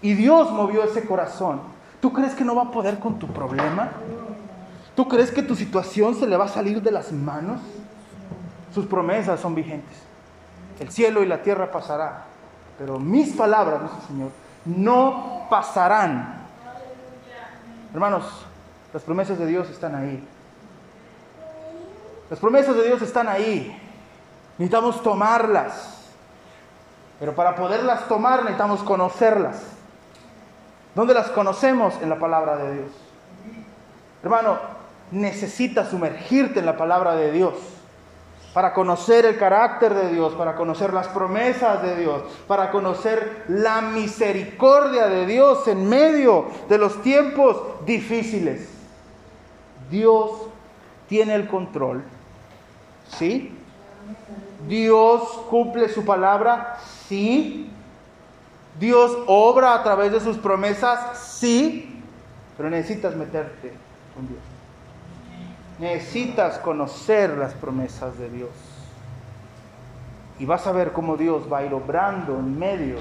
Y 0.03 0.13
Dios 0.13 0.51
movió 0.51 0.85
ese 0.85 1.07
corazón. 1.07 1.63
¿Tú 1.99 2.13
crees 2.13 2.35
que 2.35 2.45
no 2.45 2.55
va 2.55 2.65
a 2.65 2.71
poder 2.71 2.99
con 2.99 3.19
tu 3.19 3.27
problema? 3.27 3.93
¿Tú 4.95 5.09
crees 5.09 5.31
que 5.31 5.43
tu 5.43 5.57
situación 5.57 6.15
se 6.15 6.27
le 6.27 6.37
va 6.37 6.45
a 6.45 6.49
salir 6.49 6.83
de 6.83 6.91
las 6.91 7.11
manos? 7.11 7.63
Sus 8.75 8.85
promesas 8.85 9.41
son 9.41 9.55
vigentes. 9.55 9.97
El 10.79 10.91
cielo 10.91 11.23
y 11.23 11.27
la 11.27 11.43
tierra 11.43 11.71
pasará, 11.71 12.25
pero 12.77 12.99
mis 12.99 13.33
palabras, 13.35 13.81
dice 13.85 13.95
el 13.99 14.07
Señor, 14.09 14.31
no 14.67 15.47
pasarán. 15.49 16.35
Hermanos, 17.95 18.25
las 18.93 19.03
promesas 19.03 19.39
de 19.39 19.47
Dios 19.47 19.71
están 19.71 19.95
ahí. 19.95 20.23
Las 22.29 22.39
promesas 22.39 22.77
de 22.77 22.87
Dios 22.89 23.01
están 23.01 23.29
ahí. 23.29 23.82
Necesitamos 24.59 25.03
tomarlas. 25.03 25.99
Pero 27.19 27.35
para 27.35 27.55
poderlas 27.55 28.09
tomar 28.09 28.41
necesitamos 28.41 28.83
conocerlas. 28.83 29.63
¿Dónde 30.95 31.15
las 31.15 31.29
conocemos? 31.29 31.95
En 32.03 32.09
la 32.09 32.19
palabra 32.19 32.57
de 32.57 32.75
Dios. 32.75 32.91
Hermano, 34.23 34.59
necesitas 35.11 35.89
sumergirte 35.89 36.61
en 36.61 36.67
la 36.67 36.77
palabra 36.77 37.15
de 37.15 37.33
Dios 37.33 37.55
para 38.53 38.75
conocer 38.75 39.25
el 39.25 39.39
carácter 39.39 39.95
de 39.95 40.11
Dios, 40.11 40.35
para 40.35 40.57
conocer 40.57 40.93
las 40.93 41.09
promesas 41.09 41.83
de 41.83 41.97
Dios, 41.97 42.23
para 42.47 42.71
conocer 42.71 43.45
la 43.49 43.81
misericordia 43.81 45.07
de 45.07 45.27
Dios 45.27 45.67
en 45.69 45.89
medio 45.89 46.47
de 46.69 46.77
los 46.77 47.01
tiempos 47.03 47.63
difíciles. 47.87 48.69
Dios 49.91 50.33
tiene 51.09 51.35
el 51.35 51.49
control, 51.49 52.05
¿sí? 53.17 53.59
Dios 54.69 55.23
cumple 55.51 55.89
su 55.89 56.05
palabra, 56.05 56.79
sí. 57.09 57.71
Dios 58.79 59.17
obra 59.27 59.75
a 59.75 59.83
través 59.83 60.13
de 60.13 60.21
sus 60.21 60.39
promesas, 60.39 61.19
sí. 61.19 62.03
Pero 62.57 62.71
necesitas 62.71 63.17
meterte 63.17 63.73
con 64.15 64.29
Dios. 64.29 64.41
Necesitas 65.79 66.59
conocer 66.59 67.37
las 67.37 67.55
promesas 67.55 68.19
de 68.19 68.31
Dios. 68.31 68.51
Y 70.39 70.47
vas 70.47 70.67
a 70.67 70.73
ver 70.73 70.93
cómo 70.93 71.17
Dios 71.17 71.53
va 71.53 71.59
a 71.59 71.65
ir 71.65 71.75
obrando 71.75 72.39
en 72.39 72.59
medio 72.59 72.97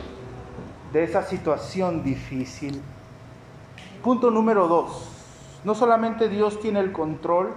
de 0.92 1.04
esa 1.04 1.24
situación 1.24 2.04
difícil. 2.04 2.82
Punto 4.04 4.32
número 4.32 4.68
dos. 4.68 5.10
No 5.64 5.76
solamente 5.76 6.28
Dios 6.28 6.60
tiene 6.60 6.80
el 6.80 6.92
control, 6.92 7.54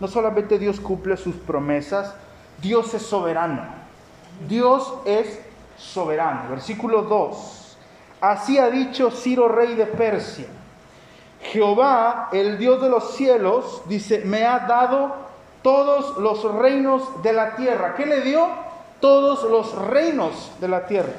no 0.00 0.08
solamente 0.08 0.58
Dios 0.58 0.80
cumple 0.80 1.16
sus 1.16 1.36
promesas, 1.36 2.14
Dios 2.60 2.92
es 2.94 3.02
soberano. 3.02 3.62
Dios 4.48 4.94
es 5.04 5.40
soberano. 5.78 6.50
Versículo 6.50 7.02
2. 7.02 7.76
Así 8.20 8.58
ha 8.58 8.70
dicho 8.70 9.10
Ciro, 9.10 9.48
rey 9.48 9.74
de 9.74 9.86
Persia. 9.86 10.46
Jehová, 11.40 12.28
el 12.32 12.58
Dios 12.58 12.80
de 12.82 12.88
los 12.88 13.14
cielos, 13.14 13.82
dice, 13.86 14.22
me 14.24 14.44
ha 14.44 14.60
dado 14.60 15.14
todos 15.62 16.16
los 16.18 16.42
reinos 16.54 17.22
de 17.22 17.32
la 17.32 17.56
tierra. 17.56 17.94
¿Qué 17.94 18.06
le 18.06 18.22
dio? 18.22 18.48
Todos 19.00 19.44
los 19.44 19.74
reinos 19.74 20.52
de 20.60 20.68
la 20.68 20.86
tierra. 20.86 21.12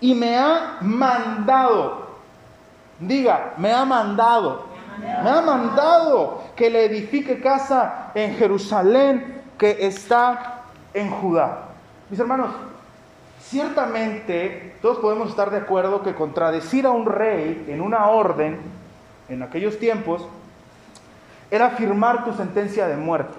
Y 0.00 0.14
me 0.14 0.36
ha 0.36 0.78
mandado, 0.80 2.06
diga, 2.98 3.54
me 3.56 3.72
ha 3.72 3.84
mandado, 3.84 4.64
me 4.98 5.30
ha 5.30 5.40
mandado 5.40 6.42
que 6.56 6.70
le 6.70 6.84
edifique 6.84 7.40
casa 7.40 8.10
en 8.14 8.36
Jerusalén 8.36 9.37
que 9.58 9.86
está 9.86 10.62
en 10.94 11.10
Judá. 11.10 11.64
Mis 12.10 12.18
hermanos, 12.18 12.50
ciertamente 13.40 14.76
todos 14.80 14.98
podemos 14.98 15.30
estar 15.30 15.50
de 15.50 15.58
acuerdo 15.58 16.02
que 16.02 16.14
contradecir 16.14 16.86
a 16.86 16.90
un 16.90 17.06
rey 17.06 17.66
en 17.68 17.80
una 17.80 18.08
orden 18.08 18.58
en 19.28 19.42
aquellos 19.42 19.78
tiempos 19.78 20.26
era 21.50 21.70
firmar 21.70 22.24
tu 22.24 22.32
sentencia 22.32 22.86
de 22.86 22.96
muerte. 22.96 23.36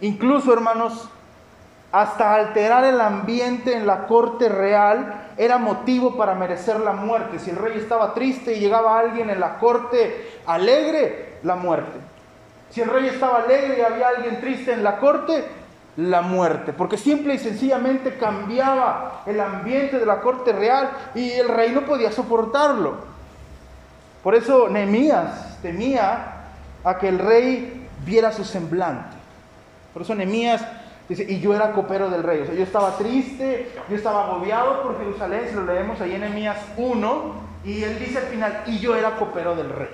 Incluso, 0.00 0.52
hermanos, 0.52 1.08
hasta 1.92 2.34
alterar 2.34 2.84
el 2.84 3.00
ambiente 3.00 3.74
en 3.74 3.86
la 3.86 4.06
corte 4.06 4.48
real 4.48 5.28
era 5.36 5.58
motivo 5.58 6.16
para 6.16 6.34
merecer 6.34 6.80
la 6.80 6.92
muerte. 6.92 7.38
Si 7.38 7.50
el 7.50 7.56
rey 7.56 7.76
estaba 7.76 8.14
triste 8.14 8.54
y 8.54 8.60
llegaba 8.60 8.98
alguien 8.98 9.28
en 9.30 9.40
la 9.40 9.58
corte 9.58 10.40
alegre, 10.46 11.38
la 11.42 11.56
muerte. 11.56 11.98
Si 12.70 12.80
el 12.80 12.88
rey 12.88 13.08
estaba 13.08 13.38
alegre 13.38 13.78
y 13.78 13.80
había 13.80 14.08
alguien 14.08 14.40
triste 14.40 14.72
en 14.72 14.84
la 14.84 14.98
corte, 14.98 15.44
la 15.96 16.22
muerte, 16.22 16.72
porque 16.72 16.96
simple 16.96 17.34
y 17.34 17.38
sencillamente 17.38 18.16
cambiaba 18.16 19.22
el 19.26 19.40
ambiente 19.40 19.98
de 19.98 20.06
la 20.06 20.20
corte 20.20 20.52
real 20.52 20.90
y 21.14 21.32
el 21.32 21.48
rey 21.48 21.72
no 21.72 21.82
podía 21.82 22.12
soportarlo. 22.12 22.94
Por 24.22 24.34
eso 24.36 24.68
Nehemías 24.68 25.60
temía 25.62 26.34
a 26.84 26.98
que 26.98 27.08
el 27.08 27.18
rey 27.18 27.88
viera 28.04 28.32
su 28.32 28.44
semblante. 28.44 29.16
Por 29.92 30.02
eso 30.02 30.14
Nehemías 30.14 30.64
dice, 31.08 31.26
y 31.28 31.40
yo 31.40 31.54
era 31.54 31.72
copero 31.72 32.08
del 32.08 32.22
rey. 32.22 32.42
O 32.42 32.46
sea, 32.46 32.54
yo 32.54 32.62
estaba 32.62 32.96
triste, 32.96 33.72
yo 33.88 33.96
estaba 33.96 34.26
agobiado 34.26 34.84
por 34.84 34.96
Jerusalén, 34.98 35.46
si 35.48 35.56
lo 35.56 35.64
leemos 35.64 36.00
ahí 36.00 36.14
en 36.14 36.20
Nehemías 36.20 36.58
1, 36.76 37.50
y 37.64 37.82
él 37.82 37.98
dice 37.98 38.18
al 38.18 38.26
final, 38.26 38.62
y 38.66 38.78
yo 38.78 38.94
era 38.94 39.16
copero 39.16 39.56
del 39.56 39.70
rey 39.70 39.88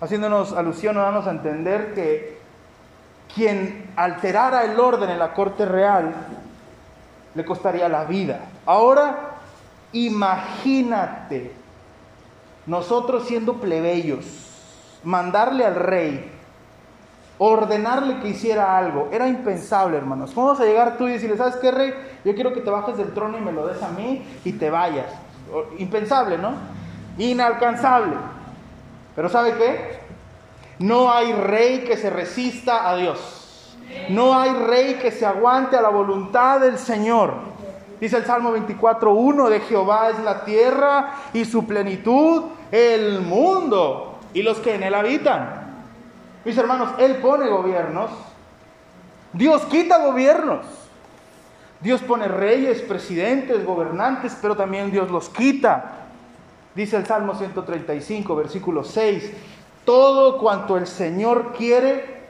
haciéndonos 0.00 0.52
alusión 0.52 0.96
o 0.96 1.00
dándonos 1.00 1.26
a 1.26 1.30
entender 1.30 1.94
que 1.94 2.38
quien 3.34 3.90
alterara 3.96 4.64
el 4.64 4.78
orden 4.78 5.10
en 5.10 5.18
la 5.18 5.32
corte 5.32 5.64
real 5.64 6.14
le 7.34 7.44
costaría 7.44 7.88
la 7.88 8.04
vida. 8.04 8.40
Ahora, 8.64 9.32
imagínate, 9.92 11.52
nosotros 12.66 13.26
siendo 13.26 13.54
plebeyos, 13.54 14.24
mandarle 15.02 15.64
al 15.64 15.74
rey, 15.74 16.30
ordenarle 17.38 18.20
que 18.20 18.28
hiciera 18.28 18.78
algo, 18.78 19.08
era 19.12 19.28
impensable, 19.28 19.96
hermanos. 19.96 20.30
¿Cómo 20.32 20.48
vas 20.48 20.60
a 20.60 20.64
llegar 20.64 20.96
tú 20.96 21.08
y 21.08 21.12
decirle, 21.12 21.36
¿sabes 21.36 21.56
qué, 21.56 21.70
rey? 21.70 21.92
Yo 22.24 22.34
quiero 22.34 22.52
que 22.52 22.60
te 22.60 22.70
bajes 22.70 22.96
del 22.96 23.12
trono 23.12 23.36
y 23.36 23.40
me 23.40 23.52
lo 23.52 23.66
des 23.66 23.82
a 23.82 23.88
mí 23.88 24.24
y 24.44 24.52
te 24.52 24.70
vayas. 24.70 25.06
Impensable, 25.78 26.38
¿no? 26.38 26.52
Inalcanzable. 27.18 28.14
Pero 29.14 29.28
¿sabe 29.28 29.54
qué? 29.54 29.98
No 30.78 31.12
hay 31.12 31.32
rey 31.32 31.84
que 31.84 31.96
se 31.96 32.10
resista 32.10 32.88
a 32.88 32.96
Dios. 32.96 33.76
No 34.08 34.38
hay 34.38 34.50
rey 34.52 34.94
que 34.94 35.10
se 35.10 35.24
aguante 35.24 35.76
a 35.76 35.82
la 35.82 35.88
voluntad 35.88 36.60
del 36.60 36.78
Señor. 36.78 37.34
Dice 38.00 38.16
el 38.16 38.24
Salmo 38.24 38.54
24.1, 38.56 39.48
de 39.48 39.60
Jehová 39.60 40.10
es 40.10 40.18
la 40.18 40.44
tierra 40.44 41.14
y 41.32 41.44
su 41.44 41.66
plenitud, 41.66 42.44
el 42.70 43.20
mundo 43.20 44.18
y 44.34 44.42
los 44.42 44.58
que 44.58 44.74
en 44.74 44.82
él 44.82 44.94
habitan. 44.94 45.64
Mis 46.44 46.58
hermanos, 46.58 46.90
Él 46.98 47.16
pone 47.16 47.48
gobiernos. 47.48 48.10
Dios 49.32 49.62
quita 49.62 50.04
gobiernos. 50.04 50.66
Dios 51.80 52.02
pone 52.02 52.28
reyes, 52.28 52.82
presidentes, 52.82 53.64
gobernantes, 53.64 54.36
pero 54.40 54.56
también 54.56 54.90
Dios 54.90 55.10
los 55.10 55.28
quita. 55.28 56.03
Dice 56.74 56.96
el 56.96 57.06
Salmo 57.06 57.34
135, 57.34 58.34
versículo 58.34 58.82
6, 58.82 59.32
Todo 59.84 60.38
cuanto 60.38 60.76
el 60.76 60.86
Señor 60.86 61.52
quiere, 61.56 62.22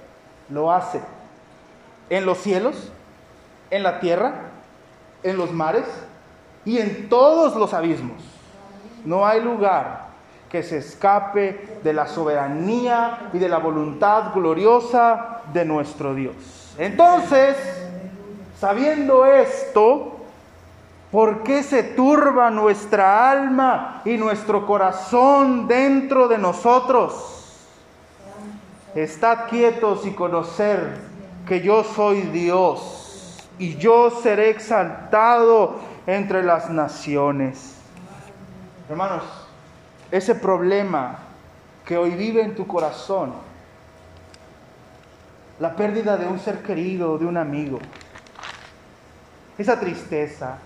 lo 0.50 0.70
hace. 0.70 1.00
En 2.10 2.26
los 2.26 2.38
cielos, 2.38 2.92
en 3.70 3.82
la 3.82 4.00
tierra, 4.00 4.50
en 5.22 5.38
los 5.38 5.52
mares 5.52 5.86
y 6.64 6.78
en 6.78 7.08
todos 7.08 7.56
los 7.56 7.72
abismos. 7.72 8.22
No 9.04 9.26
hay 9.26 9.40
lugar 9.40 10.04
que 10.50 10.62
se 10.62 10.78
escape 10.78 11.80
de 11.82 11.92
la 11.92 12.06
soberanía 12.06 13.30
y 13.32 13.38
de 13.38 13.48
la 13.48 13.58
voluntad 13.58 14.32
gloriosa 14.34 15.40
de 15.52 15.64
nuestro 15.64 16.14
Dios. 16.14 16.34
Entonces, 16.78 17.56
sabiendo 18.60 19.26
esto, 19.26 20.13
¿Por 21.14 21.44
qué 21.44 21.62
se 21.62 21.84
turba 21.84 22.50
nuestra 22.50 23.30
alma 23.30 24.02
y 24.04 24.16
nuestro 24.16 24.66
corazón 24.66 25.68
dentro 25.68 26.26
de 26.26 26.38
nosotros? 26.38 27.54
Estad 28.96 29.48
quietos 29.48 30.04
y 30.06 30.10
conocer 30.10 30.98
que 31.46 31.60
yo 31.60 31.84
soy 31.84 32.22
Dios 32.22 33.48
y 33.60 33.76
yo 33.76 34.10
seré 34.10 34.50
exaltado 34.50 35.76
entre 36.08 36.42
las 36.42 36.68
naciones. 36.68 37.76
Hermanos, 38.88 39.22
ese 40.10 40.34
problema 40.34 41.18
que 41.84 41.96
hoy 41.96 42.10
vive 42.10 42.42
en 42.42 42.56
tu 42.56 42.66
corazón, 42.66 43.34
la 45.60 45.76
pérdida 45.76 46.16
de 46.16 46.26
un 46.26 46.40
ser 46.40 46.64
querido, 46.64 47.18
de 47.18 47.26
un 47.26 47.36
amigo, 47.36 47.78
esa 49.56 49.78
tristeza, 49.78 50.58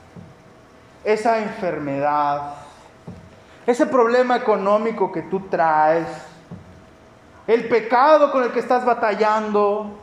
esa 1.13 1.39
enfermedad, 1.39 2.57
ese 3.67 3.87
problema 3.87 4.37
económico 4.37 5.11
que 5.11 5.23
tú 5.23 5.49
traes, 5.49 6.07
el 7.47 7.67
pecado 7.67 8.31
con 8.31 8.43
el 8.43 8.53
que 8.53 8.61
estás 8.61 8.85
batallando, 8.85 9.99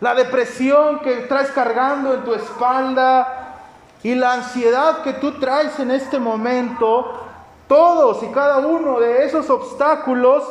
la 0.00 0.14
depresión 0.14 1.00
que 1.00 1.16
traes 1.28 1.50
cargando 1.50 2.14
en 2.14 2.24
tu 2.24 2.32
espalda 2.32 3.58
y 4.02 4.14
la 4.14 4.32
ansiedad 4.32 5.02
que 5.02 5.12
tú 5.12 5.38
traes 5.38 5.78
en 5.78 5.90
este 5.90 6.18
momento, 6.18 7.20
todos 7.68 8.22
y 8.22 8.28
cada 8.28 8.66
uno 8.66 8.98
de 8.98 9.26
esos 9.26 9.50
obstáculos 9.50 10.42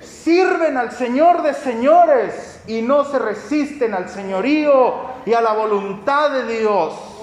sirven 0.00 0.76
al 0.76 0.90
Señor 0.90 1.42
de 1.42 1.54
señores 1.54 2.60
y 2.66 2.82
no 2.82 3.04
se 3.04 3.20
resisten 3.20 3.94
al 3.94 4.08
señorío 4.08 4.94
y 5.24 5.32
a 5.32 5.40
la 5.40 5.52
voluntad 5.52 6.32
de 6.32 6.58
Dios 6.58 7.17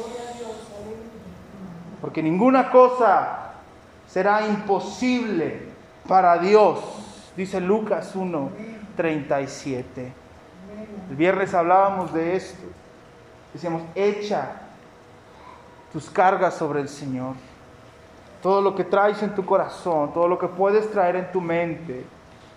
porque 2.01 2.21
ninguna 2.21 2.69
cosa 2.69 3.53
será 4.07 4.45
imposible 4.47 5.69
para 6.07 6.37
Dios, 6.37 6.79
dice 7.35 7.59
Lucas 7.59 8.15
1, 8.15 8.49
37. 8.95 10.13
El 11.09 11.15
viernes 11.15 11.53
hablábamos 11.53 12.13
de 12.13 12.35
esto, 12.35 12.63
decíamos, 13.53 13.81
echa 13.95 14.61
tus 15.91 16.09
cargas 16.09 16.55
sobre 16.55 16.81
el 16.81 16.89
Señor, 16.89 17.35
todo 18.41 18.61
lo 18.61 18.75
que 18.75 18.83
traes 18.83 19.23
en 19.23 19.33
tu 19.33 19.45
corazón, 19.45 20.13
todo 20.13 20.27
lo 20.27 20.37
que 20.37 20.47
puedes 20.47 20.91
traer 20.91 21.15
en 21.15 21.31
tu 21.31 21.41
mente, 21.41 22.05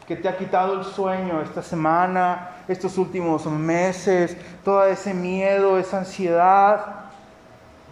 que 0.06 0.16
te 0.16 0.28
ha 0.28 0.36
quitado 0.36 0.74
el 0.74 0.84
sueño 0.84 1.40
esta 1.42 1.62
semana, 1.62 2.50
estos 2.66 2.96
últimos 2.98 3.46
meses, 3.46 4.36
todo 4.64 4.84
ese 4.84 5.12
miedo, 5.12 5.78
esa 5.78 5.98
ansiedad, 5.98 7.07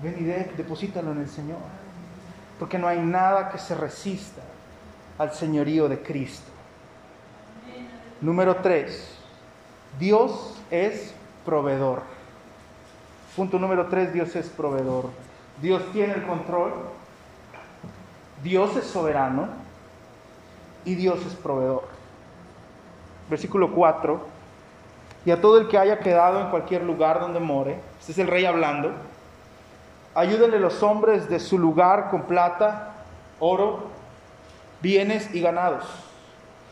Ven 0.03 0.17
y 0.19 0.25
deposítalo 0.57 1.13
en 1.13 1.19
el 1.19 1.29
Señor. 1.29 1.59
Porque 2.59 2.79
no 2.79 2.89
hay 2.89 3.01
nada 3.01 3.51
que 3.51 3.59
se 3.59 3.75
resista 3.75 4.43
al 5.19 5.33
señorío 5.33 5.89
de 5.89 6.03
Cristo. 6.03 6.51
Número 8.21 8.57
tres, 8.57 9.17
Dios 9.99 10.59
es 10.71 11.15
proveedor. 11.45 12.03
Punto 13.35 13.59
número 13.59 13.87
tres, 13.87 14.13
Dios 14.13 14.35
es 14.37 14.49
proveedor. 14.49 15.11
Dios 15.61 15.83
tiene 15.93 16.15
el 16.15 16.27
control. 16.27 16.73
Dios 18.43 18.77
es 18.77 18.85
soberano. 18.85 19.49
Y 20.85 20.95
Dios 20.95 21.25
es 21.27 21.35
proveedor. 21.35 21.85
Versículo 23.29 23.73
4. 23.75 24.21
Y 25.27 25.31
a 25.31 25.41
todo 25.41 25.59
el 25.59 25.69
que 25.69 25.77
haya 25.77 25.99
quedado 25.99 26.41
en 26.41 26.51
cualquier 26.51 26.85
lugar 26.85 27.21
donde 27.21 27.41
more, 27.41 27.81
este 27.99 28.13
es 28.13 28.19
el 28.19 28.29
rey 28.29 28.45
hablando, 28.45 28.93
Ayúdenle 30.17 30.59
los 30.59 30.83
hombres 30.83 31.29
de 31.29 31.39
su 31.39 31.59
lugar 31.59 32.09
con 32.09 32.23
plata, 32.23 32.95
oro, 33.39 33.81
bienes 34.81 35.35
y 35.35 35.43
ganados. 35.43 35.85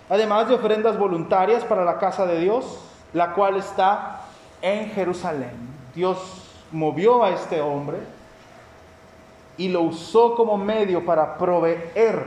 Además 0.08 0.48
de 0.48 0.54
ofrendas 0.54 0.98
voluntarias 0.98 1.62
para 1.62 1.84
la 1.84 1.98
casa 1.98 2.24
de 2.24 2.40
Dios, 2.40 2.80
la 3.12 3.34
cual 3.34 3.58
está 3.58 4.22
en 4.62 4.88
Jerusalén. 4.92 5.50
Dios 5.94 6.18
movió 6.72 7.22
a 7.22 7.32
este 7.32 7.60
hombre 7.60 7.98
y 9.58 9.68
lo 9.68 9.82
usó 9.82 10.36
como 10.36 10.56
medio 10.56 11.04
para 11.04 11.36
proveer 11.36 12.24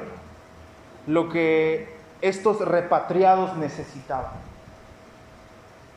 lo 1.08 1.30
que 1.30 1.98
estos 2.22 2.60
repatriados 2.60 3.58
necesitaban. 3.58 4.34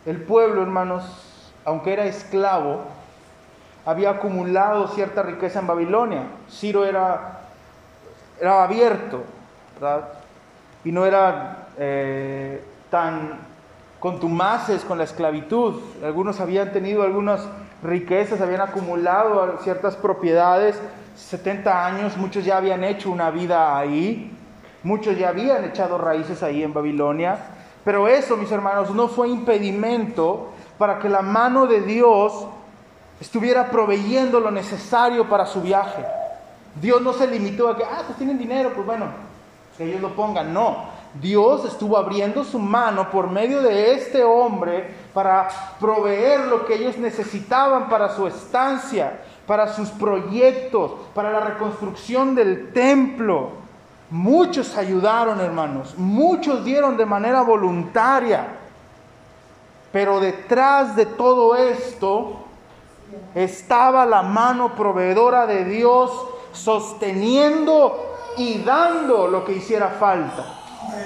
El 0.07 0.23
pueblo, 0.23 0.63
hermanos, 0.63 1.53
aunque 1.67 1.93
era 1.93 2.07
esclavo, 2.07 2.81
había 3.87 4.11
acumulado 4.11 4.89
cierta 4.89 5.23
riqueza 5.23 5.61
en 5.61 5.67
Babilonia. 5.67 6.23
Ciro 6.51 6.85
era, 6.85 7.41
era 8.41 8.63
abierto. 8.63 9.23
Y 10.85 10.93
no 10.93 11.07
era 11.07 11.69
eh, 11.79 12.63
tan 12.91 13.39
contumaces 13.99 14.85
con 14.85 14.99
la 14.99 15.05
esclavitud. 15.05 15.81
Algunos 16.05 16.41
habían 16.41 16.73
tenido 16.73 17.03
algunas 17.03 17.47
riquezas, 17.83 18.41
habían 18.41 18.61
acumulado 18.61 19.59
ciertas 19.63 19.97
propiedades, 19.97 20.81
70 21.17 21.87
años, 21.87 22.17
muchos 22.17 22.45
ya 22.45 22.57
habían 22.57 22.85
hecho 22.85 23.11
una 23.11 23.31
vida 23.31 23.77
ahí, 23.77 24.37
muchos 24.83 25.17
ya 25.19 25.29
habían 25.29 25.65
echado 25.65 25.99
raíces 25.99 26.43
ahí 26.43 26.63
en 26.63 26.73
Babilonia. 26.73 27.39
Pero 27.85 28.09
eso, 28.09 28.37
mis 28.37 28.53
hermanos, 28.53 28.91
no 28.95 29.09
fue 29.09 29.29
impedimento 29.29 30.51
para 30.79 30.99
que 30.99 31.09
la 31.09 31.23
mano 31.23 31.67
de 31.67 31.83
Dios 31.83 32.47
estuviera 33.21 33.71
proveyendo 33.71 34.41
lo 34.41 34.51
necesario 34.51 35.29
para 35.29 35.47
su 35.47 35.61
viaje. 35.61 36.05
Dios 36.81 37.03
no 37.03 37.13
se 37.13 37.27
limitó 37.27 37.69
a 37.69 37.77
que, 37.77 37.85
ah, 37.85 38.03
pues 38.07 38.17
tienen 38.17 38.39
dinero, 38.39 38.73
pues 38.75 38.87
bueno, 38.87 39.07
que 39.77 39.85
ellos 39.85 40.01
lo 40.01 40.15
pongan. 40.17 40.53
No, 40.55 40.85
Dios 41.21 41.65
estuvo 41.65 41.97
abriendo 41.97 42.45
su 42.45 42.59
mano 42.59 43.11
por 43.11 43.29
medio 43.29 43.63
de 43.63 43.95
este 43.95 44.25
hombre 44.25 44.95
para 45.13 45.49
proveer 45.79 46.47
lo 46.47 46.65
que 46.65 46.75
ellos 46.75 46.97
necesitaban 46.97 47.89
para 47.89 48.15
su 48.15 48.27
estancia, 48.27 49.21
para 49.47 49.69
sus 49.75 49.91
proyectos, 49.91 50.93
para 51.15 51.31
la 51.31 51.41
reconstrucción 51.41 52.35
del 52.35 52.73
templo. 52.73 53.51
Muchos 54.11 54.77
ayudaron, 54.77 55.41
hermanos, 55.41 55.95
muchos 55.97 56.65
dieron 56.65 56.97
de 56.97 57.07
manera 57.07 57.43
voluntaria. 57.43 58.57
Pero 59.93 60.21
detrás 60.21 60.95
de 60.95 61.07
todo 61.07 61.57
esto 61.57 62.40
estaba 63.35 64.07
la 64.07 64.23
mano 64.23 64.75
proveedora 64.75 65.47
de 65.47 65.65
Dios 65.65 66.11
sosteniendo 66.53 68.17
y 68.37 68.59
dando 68.63 69.29
lo 69.29 69.45
que 69.45 69.53
hiciera 69.53 69.89
falta. 69.89 70.57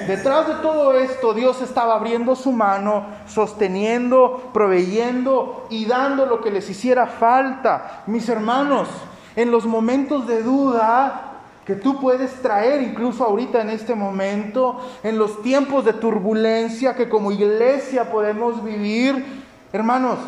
Detrás 0.07 0.47
de 0.47 0.55
todo 0.57 0.93
esto, 0.93 1.35
Dios 1.35 1.61
estaba 1.61 1.95
abriendo 1.95 2.35
su 2.37 2.53
mano, 2.53 3.07
sosteniendo, 3.27 4.51
proveyendo 4.53 5.67
y 5.69 5.87
dando 5.87 6.27
lo 6.27 6.41
que 6.41 6.51
les 6.51 6.69
hiciera 6.71 7.07
falta. 7.07 8.03
Mis 8.07 8.29
hermanos, 8.29 8.89
en 9.37 9.51
los 9.51 9.67
momentos 9.67 10.27
de 10.27 10.43
duda 10.43 11.33
que 11.65 11.75
tú 11.75 12.01
puedes 12.01 12.43
traer, 12.43 12.83
incluso 12.83 13.25
ahorita 13.25 13.63
en 13.63 13.71
este 13.71 13.95
momento, 13.95 14.81
en 15.03 15.19
los 15.19 15.43
tiempos 15.43 15.85
de 15.85 15.95
turbulencia 15.95 16.95
que 16.95 17.09
como 17.09 17.33
iglesia 17.33 18.11
podemos 18.11 18.63
vivir, 18.63 19.43
hermanos, 19.73 20.19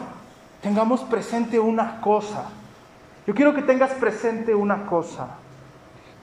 tengamos 0.66 1.02
presente 1.02 1.60
una 1.60 2.00
cosa. 2.00 2.46
Yo 3.24 3.36
quiero 3.36 3.54
que 3.54 3.62
tengas 3.62 3.92
presente 3.92 4.52
una 4.52 4.84
cosa. 4.86 5.28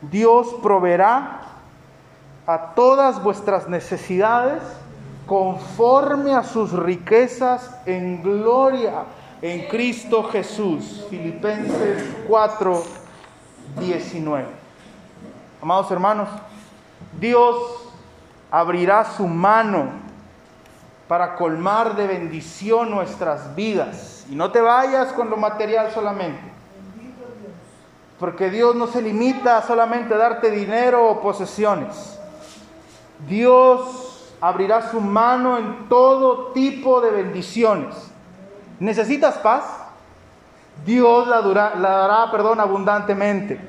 Dios 0.02 0.58
proveerá 0.62 1.40
a 2.46 2.74
todas 2.76 3.24
vuestras 3.24 3.70
necesidades 3.70 4.62
conforme 5.26 6.36
a 6.36 6.44
sus 6.44 6.74
riquezas 6.74 7.74
en 7.86 8.22
gloria 8.22 9.06
en 9.42 9.70
Cristo 9.70 10.26
Jesús. 10.26 11.06
Filipenses 11.10 12.14
4, 12.28 12.84
19. 13.80 14.46
Amados 15.62 15.90
hermanos, 15.90 16.28
Dios 17.18 17.56
abrirá 18.52 19.06
su 19.06 19.26
mano 19.26 19.86
para 21.08 21.36
colmar 21.36 21.96
de 21.96 22.08
bendición 22.08 22.92
nuestras 22.92 23.56
vidas 23.56 24.13
y 24.30 24.36
no 24.36 24.52
te 24.52 24.62
vayas 24.62 25.12
con 25.14 25.30
lo 25.30 25.38
material 25.38 25.92
solamente. 25.92 26.52
Porque 28.20 28.50
Dios 28.50 28.76
no 28.76 28.88
se 28.88 29.02
limita 29.02 29.62
solamente 29.64 30.14
a 30.14 30.18
darte 30.18 30.50
dinero 30.50 31.10
o 31.10 31.22
posesiones. 31.22 32.20
Dios 33.28 34.34
abrirá 34.40 34.90
su 34.90 35.00
mano 35.00 35.58
en 35.58 35.90
todo 35.90 36.52
tipo 36.54 37.02
de 37.02 37.12
bendiciones. 37.12 37.96
¿Necesitas 38.80 39.38
paz? 39.38 39.64
Dios 40.86 41.28
la, 41.28 41.42
la 41.76 41.90
dará, 41.90 42.32
perdón, 42.32 42.60
abundantemente. 42.60 43.60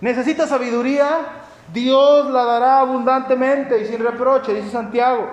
¿Necesitas 0.00 0.48
sabiduría? 0.48 1.44
Dios 1.72 2.30
la 2.30 2.44
dará 2.44 2.80
abundantemente 2.80 3.80
y 3.80 3.86
sin 3.86 4.00
reproche, 4.00 4.54
dice 4.54 4.70
Santiago. 4.70 5.26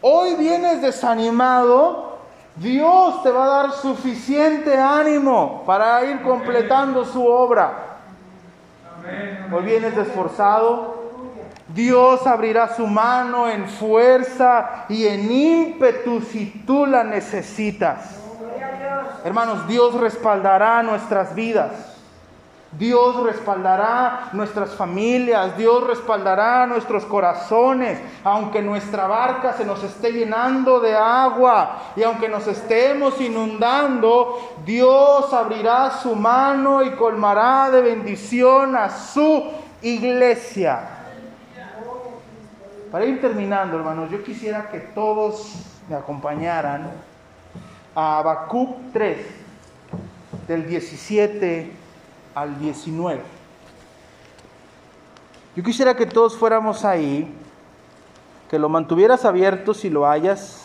Hoy 0.00 0.36
vienes 0.36 0.80
desanimado, 0.80 2.07
Dios 2.58 3.22
te 3.22 3.30
va 3.30 3.44
a 3.44 3.62
dar 3.62 3.72
suficiente 3.72 4.76
ánimo 4.76 5.62
para 5.64 6.04
ir 6.04 6.22
completando 6.22 7.04
su 7.04 7.24
obra. 7.24 7.72
Hoy 9.52 9.62
vienes 9.64 9.96
esforzado, 9.96 10.98
Dios 11.68 12.26
abrirá 12.26 12.74
su 12.74 12.86
mano 12.86 13.48
en 13.48 13.68
fuerza 13.68 14.86
y 14.88 15.06
en 15.06 15.30
ímpetu 15.30 16.20
si 16.20 16.46
tú 16.66 16.86
la 16.86 17.04
necesitas. 17.04 18.18
Hermanos, 19.24 19.66
Dios 19.68 19.94
respaldará 19.94 20.82
nuestras 20.82 21.34
vidas. 21.34 21.97
Dios 22.72 23.22
respaldará 23.22 24.28
nuestras 24.34 24.74
familias, 24.74 25.56
Dios 25.56 25.86
respaldará 25.86 26.66
nuestros 26.66 27.06
corazones, 27.06 27.98
aunque 28.22 28.60
nuestra 28.60 29.06
barca 29.06 29.54
se 29.54 29.64
nos 29.64 29.82
esté 29.82 30.12
llenando 30.12 30.78
de 30.78 30.94
agua 30.94 31.78
y 31.96 32.02
aunque 32.02 32.28
nos 32.28 32.46
estemos 32.46 33.18
inundando, 33.22 34.54
Dios 34.66 35.32
abrirá 35.32 35.90
su 35.92 36.14
mano 36.14 36.82
y 36.82 36.90
colmará 36.90 37.70
de 37.70 37.80
bendición 37.80 38.76
a 38.76 38.90
su 38.90 39.44
iglesia. 39.80 40.80
Para 42.92 43.06
ir 43.06 43.18
terminando, 43.18 43.78
hermanos, 43.78 44.10
yo 44.10 44.22
quisiera 44.22 44.68
que 44.68 44.80
todos 44.80 45.54
me 45.88 45.96
acompañaran 45.96 46.90
a 47.94 48.18
Habacuc 48.18 48.92
3, 48.92 49.26
del 50.46 50.68
17 50.68 51.77
al 52.40 52.58
19. 52.58 53.20
Yo 55.56 55.64
quisiera 55.64 55.96
que 55.96 56.06
todos 56.06 56.36
fuéramos 56.36 56.84
ahí, 56.84 57.34
que 58.48 58.58
lo 58.58 58.68
mantuvieras 58.68 59.24
abierto 59.24 59.74
si 59.74 59.90
lo 59.90 60.08
hayas. 60.08 60.64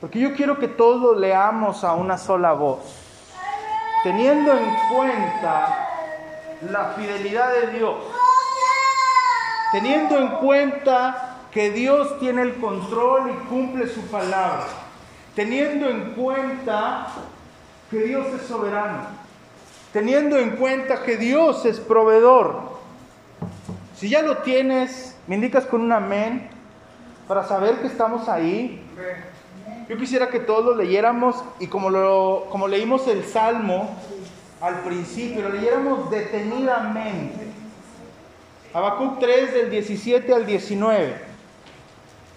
Porque 0.00 0.18
yo 0.18 0.34
quiero 0.34 0.58
que 0.58 0.66
todos 0.66 1.16
leamos 1.16 1.84
a 1.84 1.94
una 1.94 2.18
sola 2.18 2.52
voz, 2.54 2.80
teniendo 4.02 4.52
en 4.52 4.74
cuenta 4.92 5.88
la 6.70 6.94
fidelidad 6.96 7.52
de 7.52 7.78
Dios, 7.78 7.96
teniendo 9.72 10.18
en 10.18 10.28
cuenta 10.38 11.36
que 11.52 11.70
Dios 11.70 12.18
tiene 12.18 12.42
el 12.42 12.54
control 12.60 13.30
y 13.30 13.48
cumple 13.48 13.86
su 13.86 14.00
palabra, 14.08 14.66
teniendo 15.34 15.88
en 15.88 16.14
cuenta 16.14 17.06
que 17.90 17.98
Dios 18.00 18.26
es 18.28 18.46
soberano, 18.46 19.08
teniendo 19.92 20.38
en 20.38 20.50
cuenta 20.50 21.02
que 21.02 21.16
Dios 21.16 21.64
es 21.64 21.80
proveedor. 21.80 22.78
Si 23.96 24.08
ya 24.08 24.22
lo 24.22 24.38
tienes, 24.38 25.16
me 25.26 25.34
indicas 25.34 25.66
con 25.66 25.80
un 25.80 25.92
amén 25.92 26.48
para 27.26 27.44
saber 27.44 27.76
que 27.80 27.88
estamos 27.88 28.28
ahí. 28.28 28.82
Yo 29.88 29.96
quisiera 29.96 30.28
que 30.28 30.38
todos 30.38 30.64
lo 30.64 30.74
leyéramos 30.76 31.42
y 31.58 31.66
como, 31.66 31.90
como 32.48 32.68
leímos 32.68 33.08
el 33.08 33.24
Salmo 33.24 33.96
al 34.60 34.80
principio, 34.80 35.42
lo 35.42 35.48
leyéramos 35.48 36.10
detenidamente. 36.10 37.46
Habacuc 38.72 39.18
3 39.18 39.52
del 39.52 39.70
17 39.70 40.32
al 40.32 40.46
19. 40.46 41.16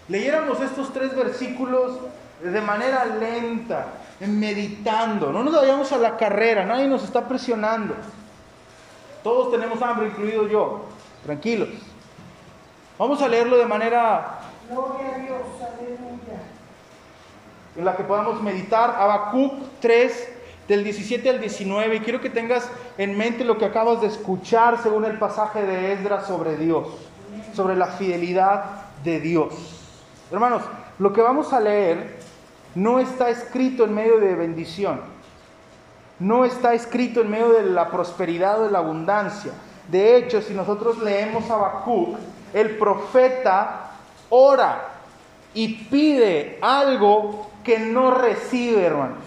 Leyéramos 0.10 0.60
estos 0.62 0.92
tres 0.92 1.16
versículos 1.16 2.00
de 2.42 2.62
manera 2.62 3.06
lenta, 3.06 3.88
meditando. 4.19 5.32
No 5.32 5.43
nos 5.43 5.54
vayamos 5.54 5.91
a 5.91 5.97
la 5.97 6.17
carrera, 6.17 6.65
nadie 6.65 6.88
nos 6.88 7.04
está 7.04 7.28
presionando. 7.28 7.95
Todos 9.23 9.52
tenemos 9.52 9.82
hambre, 9.82 10.08
incluido 10.08 10.47
yo. 10.47 10.86
Tranquilos. 11.23 11.69
Vamos 12.97 13.21
a 13.21 13.28
leerlo 13.28 13.58
de 13.58 13.65
manera 13.65 14.39
en 17.76 17.86
la 17.86 17.95
que 17.95 18.04
podamos 18.04 18.41
meditar. 18.41 18.95
Habacuc 18.97 19.54
3, 19.80 20.30
del 20.67 20.84
17 20.84 21.30
al 21.30 21.39
19. 21.39 21.95
Y 21.95 21.99
quiero 22.02 22.21
que 22.21 22.30
tengas 22.30 22.69
en 22.97 23.17
mente 23.17 23.43
lo 23.43 23.58
que 23.58 23.65
acabas 23.65 24.02
de 24.02 24.08
escuchar 24.08 24.82
según 24.82 25.06
el 25.06 25.17
pasaje 25.17 25.63
de 25.63 25.93
Esdras 25.93 26.28
sobre 26.28 26.58
Dios, 26.58 26.88
sobre 27.54 27.76
la 27.76 27.88
fidelidad 27.88 28.65
de 29.04 29.19
Dios. 29.19 29.54
Hermanos, 30.32 30.63
lo 30.99 31.13
que 31.13 31.21
vamos 31.21 31.54
a 31.54 31.60
leer 31.60 32.19
no 32.75 32.99
está 32.99 33.29
escrito 33.29 33.83
en 33.86 33.93
medio 33.93 34.19
de 34.19 34.36
bendición. 34.36 35.01
No 36.19 36.45
está 36.45 36.73
escrito 36.73 37.21
en 37.21 37.29
medio 37.29 37.49
de 37.49 37.63
la 37.63 37.89
prosperidad 37.89 38.62
o 38.62 38.65
de 38.65 38.71
la 38.71 38.79
abundancia. 38.79 39.51
De 39.88 40.15
hecho, 40.15 40.41
si 40.41 40.53
nosotros 40.53 40.99
leemos 40.99 41.49
a 41.49 41.55
Habacuc, 41.55 42.17
el 42.53 42.77
profeta 42.77 43.91
ora 44.29 44.89
y 45.53 45.86
pide 45.86 46.57
algo 46.62 47.49
que 47.63 47.79
no 47.79 48.12
recibe, 48.12 48.83
hermanos. 48.83 49.23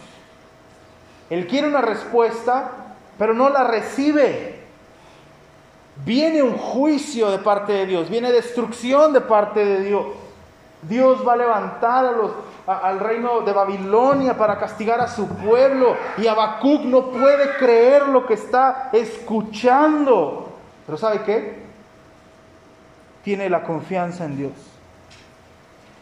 Él 1.31 1.47
quiere 1.47 1.69
una 1.69 1.81
respuesta, 1.81 2.71
pero 3.19 3.35
no 3.35 3.49
la 3.49 3.65
recibe. 3.65 4.61
Viene 6.05 6.43
un 6.43 6.57
juicio 6.57 7.31
de 7.31 7.39
parte 7.39 7.73
de 7.73 7.87
Dios, 7.87 8.11
viene 8.11 8.31
destrucción 8.31 9.13
de 9.13 9.21
parte 9.21 9.65
de 9.65 9.81
Dios. 9.81 10.07
Dios 10.83 11.27
va 11.27 11.33
a 11.33 11.37
levantar 11.37 12.15
al 12.67 13.01
reino 13.01 13.41
de 13.41 13.53
Babilonia 13.53 14.37
para 14.37 14.59
castigar 14.59 15.01
a 15.01 15.09
su 15.09 15.27
pueblo. 15.29 15.97
Y 16.19 16.27
Habacuc 16.27 16.83
no 16.83 17.11
puede 17.11 17.57
creer 17.57 18.09
lo 18.09 18.27
que 18.27 18.35
está 18.35 18.91
escuchando. 18.93 20.53
Pero 20.85 20.99
¿sabe 20.99 21.23
qué? 21.23 21.67
Tiene 23.25 23.49
la 23.51 23.63
confianza 23.63 24.25
en 24.25 24.37
Dios. 24.37 24.53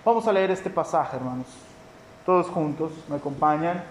Vamos 0.05 0.27
a 0.29 0.33
leer 0.33 0.51
este 0.51 0.69
pasaje, 0.69 1.17
hermanos. 1.17 1.47
Todos 2.27 2.49
juntos, 2.49 2.93
me 3.09 3.17
acompañan. 3.17 3.83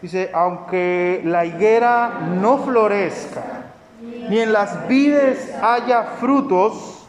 Dice, 0.00 0.30
aunque 0.34 1.22
la 1.24 1.44
higuera 1.44 2.20
no 2.40 2.58
florezca, 2.58 3.42
ni 4.00 4.40
en 4.40 4.52
las 4.52 4.88
vides 4.88 5.54
haya 5.62 6.04
frutos, 6.20 7.01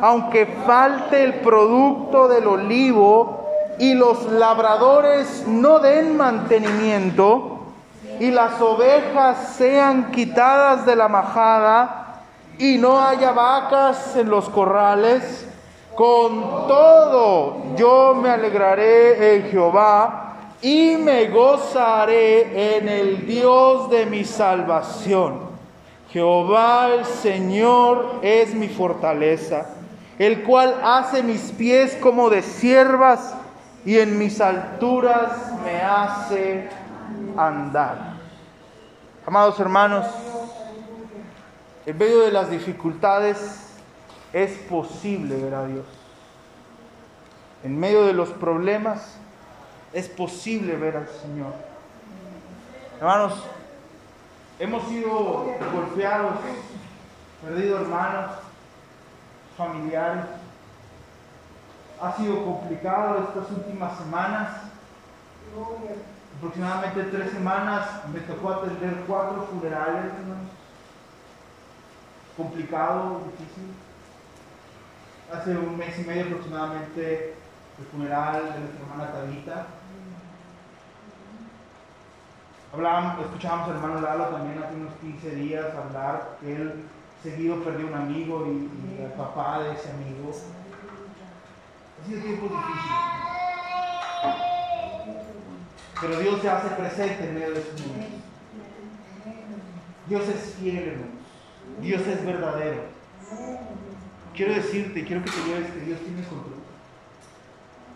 aunque 0.00 0.46
falte 0.66 1.22
el 1.22 1.34
producto 1.40 2.28
del 2.28 2.46
olivo, 2.46 3.46
y 3.78 3.94
los 3.94 4.24
labradores 4.32 5.44
no 5.46 5.78
den 5.78 6.16
mantenimiento 6.16 7.58
y 8.18 8.30
las 8.30 8.60
ovejas 8.60 9.54
sean 9.56 10.10
quitadas 10.10 10.86
de 10.86 10.96
la 10.96 11.08
majada 11.08 12.22
y 12.58 12.78
no 12.78 13.00
haya 13.00 13.32
vacas 13.32 14.16
en 14.16 14.30
los 14.30 14.48
corrales, 14.48 15.46
con 15.94 16.66
todo 16.66 17.56
yo 17.76 18.14
me 18.14 18.30
alegraré 18.30 19.36
en 19.36 19.50
Jehová 19.50 20.36
y 20.62 20.96
me 20.96 21.28
gozaré 21.28 22.78
en 22.78 22.88
el 22.88 23.26
Dios 23.26 23.90
de 23.90 24.06
mi 24.06 24.24
salvación. 24.24 25.40
Jehová 26.10 26.88
el 26.94 27.04
Señor 27.04 28.20
es 28.22 28.54
mi 28.54 28.68
fortaleza, 28.68 29.66
el 30.18 30.42
cual 30.44 30.80
hace 30.82 31.22
mis 31.22 31.52
pies 31.52 31.96
como 32.00 32.30
de 32.30 32.42
siervas 32.42 33.34
y 33.84 33.98
en 33.98 34.18
mis 34.18 34.40
alturas 34.40 35.52
me 35.64 35.80
hace 35.80 36.68
andar. 37.36 38.14
Amados 39.26 39.60
hermanos, 39.60 40.06
en 41.84 41.98
medio 41.98 42.20
de 42.20 42.32
las 42.32 42.50
dificultades 42.50 43.38
es 44.32 44.52
posible 44.68 45.36
ver 45.36 45.54
a 45.54 45.66
Dios. 45.66 45.86
En 47.62 47.78
medio 47.78 48.04
de 48.06 48.12
los 48.12 48.30
problemas 48.30 49.18
es 49.92 50.08
posible 50.08 50.76
ver 50.76 50.96
al 50.96 51.08
Señor. 51.08 51.52
Hermanos, 52.98 53.34
hemos 54.58 54.88
sido 54.88 55.46
golpeados, 55.72 56.34
perdido 57.42 57.80
hermanos, 57.80 58.30
familiares 59.56 60.24
ha 62.00 62.12
sido 62.16 62.44
complicado 62.44 63.28
estas 63.28 63.50
últimas 63.50 63.98
semanas. 63.98 64.48
Aproximadamente 66.36 67.04
tres 67.04 67.30
semanas 67.32 67.88
me 68.12 68.20
tocó 68.20 68.50
atender 68.50 69.04
cuatro 69.06 69.46
funerales. 69.50 70.12
Complicado, 72.36 73.22
difícil. 73.24 73.72
Hace 75.32 75.56
un 75.56 75.76
mes 75.76 75.98
y 75.98 76.02
medio 76.02 76.24
aproximadamente 76.24 77.34
el 77.78 77.86
funeral 77.86 78.52
de 78.52 78.60
nuestra 78.60 78.80
hermana 78.80 79.12
Tabita. 79.12 79.66
Hablábamos, 82.72 83.24
escuchábamos 83.24 83.68
al 83.70 83.76
hermano 83.76 84.00
Lalo 84.02 84.24
también 84.26 84.62
hace 84.62 84.74
unos 84.74 84.92
15 85.00 85.30
días 85.30 85.74
hablar 85.74 86.36
que 86.40 86.56
él 86.56 86.84
seguido 87.22 87.62
perdí 87.62 87.84
un 87.84 87.94
amigo 87.94 88.46
y, 88.46 89.02
el 89.02 89.12
papá 89.12 89.62
de 89.62 89.72
ese 89.72 89.90
amigo. 89.90 90.30
Ha 90.30 92.06
sido 92.06 92.22
tiempos 92.22 92.50
difíciles. 92.50 93.16
Pero 96.00 96.18
Dios 96.20 96.40
se 96.42 96.50
hace 96.50 96.68
presente 96.68 97.28
en 97.28 97.34
medio 97.34 97.50
de 97.52 97.60
esos 97.60 97.86
momentos. 97.86 98.20
Dios 100.08 100.28
es 100.28 100.54
fiel, 100.54 100.88
hermanos. 100.88 101.16
Dios 101.80 102.06
es 102.06 102.24
verdadero. 102.24 102.82
Quiero 104.34 104.54
decirte, 104.54 105.04
quiero 105.04 105.24
que 105.24 105.30
te 105.30 105.44
lleves 105.44 105.70
que 105.70 105.80
Dios 105.80 105.98
tiene 106.00 106.22
control. 106.22 106.54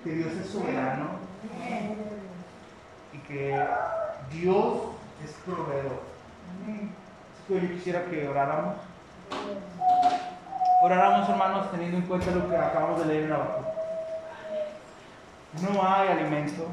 Que 0.02 0.10
Dios 0.12 0.32
es 0.32 0.46
soberano. 0.48 1.10
Y 3.12 3.18
que 3.18 3.66
Dios 4.32 4.76
es 5.24 5.32
proveedor. 5.44 6.02
Así 6.64 7.42
que 7.46 7.60
yo 7.60 7.74
quisiera 7.74 8.04
que 8.06 8.26
oráramos. 8.26 8.76
Oráramos, 10.82 11.28
hermanos, 11.28 11.70
teniendo 11.70 11.98
en 11.98 12.04
cuenta 12.04 12.30
lo 12.30 12.48
que 12.48 12.56
acabamos 12.56 13.00
de 13.00 13.06
leer 13.06 13.24
en 13.24 13.30
la 13.30 13.38
No 15.62 15.86
hay 15.86 16.08
alimento, 16.08 16.66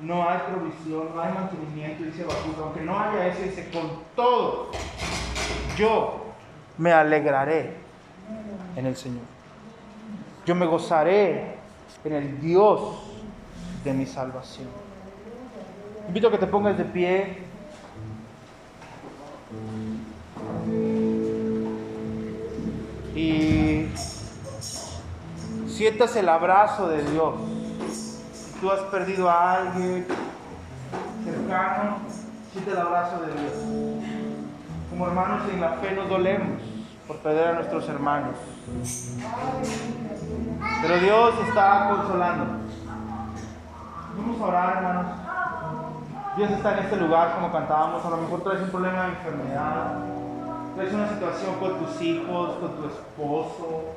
no 0.00 0.28
hay 0.28 0.38
provisión, 0.50 1.14
no 1.14 1.20
hay 1.20 1.32
mantenimiento, 1.32 2.04
dice 2.04 2.22
Habacuc. 2.24 2.58
Aunque 2.60 2.80
no 2.82 2.98
haya 2.98 3.28
eso, 3.28 3.42
dice, 3.42 3.70
con 3.70 4.02
todo, 4.14 4.70
yo 5.76 6.26
me 6.76 6.92
alegraré 6.92 7.74
en 8.76 8.86
el 8.86 8.96
Señor. 8.96 9.24
Yo 10.44 10.54
me 10.54 10.66
gozaré 10.66 11.56
en 12.04 12.12
el 12.12 12.40
Dios 12.40 13.02
de 13.84 13.92
mi 13.92 14.06
salvación. 14.06 14.68
Invito 16.06 16.28
a 16.28 16.30
que 16.30 16.38
te 16.38 16.46
pongas 16.46 16.78
de 16.78 16.84
pie. 16.84 17.38
Y 23.18 23.90
sientas 25.66 26.14
el 26.14 26.28
abrazo 26.28 26.88
de 26.88 27.02
Dios. 27.10 27.34
Si 28.32 28.60
tú 28.60 28.70
has 28.70 28.78
perdido 28.82 29.28
a 29.28 29.54
alguien 29.54 30.06
cercano, 31.24 31.96
siente 32.52 32.70
el 32.70 32.78
abrazo 32.78 33.20
de 33.22 33.32
Dios. 33.32 33.52
Como 34.90 35.08
hermanos 35.08 35.42
en 35.52 35.60
la 35.60 35.70
fe 35.72 35.96
nos 35.96 36.08
dolemos 36.08 36.62
por 37.08 37.16
perder 37.16 37.48
a 37.48 37.52
nuestros 37.54 37.88
hermanos. 37.88 38.36
Pero 40.82 40.98
Dios 41.00 41.34
está 41.48 41.88
consolando. 41.88 42.44
Vamos 44.16 44.40
a 44.40 44.44
orar, 44.44 44.76
hermanos. 44.76 45.06
Dios 46.36 46.50
está 46.52 46.78
en 46.78 46.84
este 46.84 46.96
lugar, 46.96 47.34
como 47.34 47.50
cantábamos. 47.50 48.04
A 48.04 48.10
lo 48.10 48.18
mejor 48.18 48.44
traes 48.44 48.62
un 48.62 48.70
problema 48.70 49.02
de 49.02 49.08
enfermedad, 49.08 50.17
traes 50.78 50.94
una 50.94 51.08
situación 51.08 51.56
con 51.58 51.78
tus 51.80 52.00
hijos, 52.02 52.50
con 52.60 52.76
tu 52.76 52.86
esposo, 52.86 53.94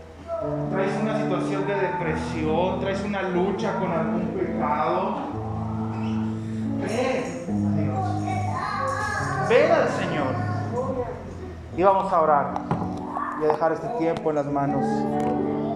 traes 0.71 0.99
una 0.99 1.21
situación 1.21 1.67
de 1.67 1.75
depresión, 1.75 2.79
traes 2.79 3.03
una 3.03 3.21
lucha 3.21 3.75
con 3.75 3.91
algún 3.91 4.25
pecado. 4.29 5.17
Ven 6.81 7.21
a 7.55 7.77
Dios. 7.77 9.47
Ven 9.47 9.71
al 9.71 9.89
Señor. 9.89 10.33
Y 11.77 11.83
vamos 11.83 12.11
a 12.11 12.19
orar 12.19 12.53
y 13.39 13.45
a 13.45 13.47
dejar 13.49 13.73
este 13.73 13.87
tiempo 13.99 14.31
en 14.31 14.35
las 14.37 14.45
manos 14.47 14.83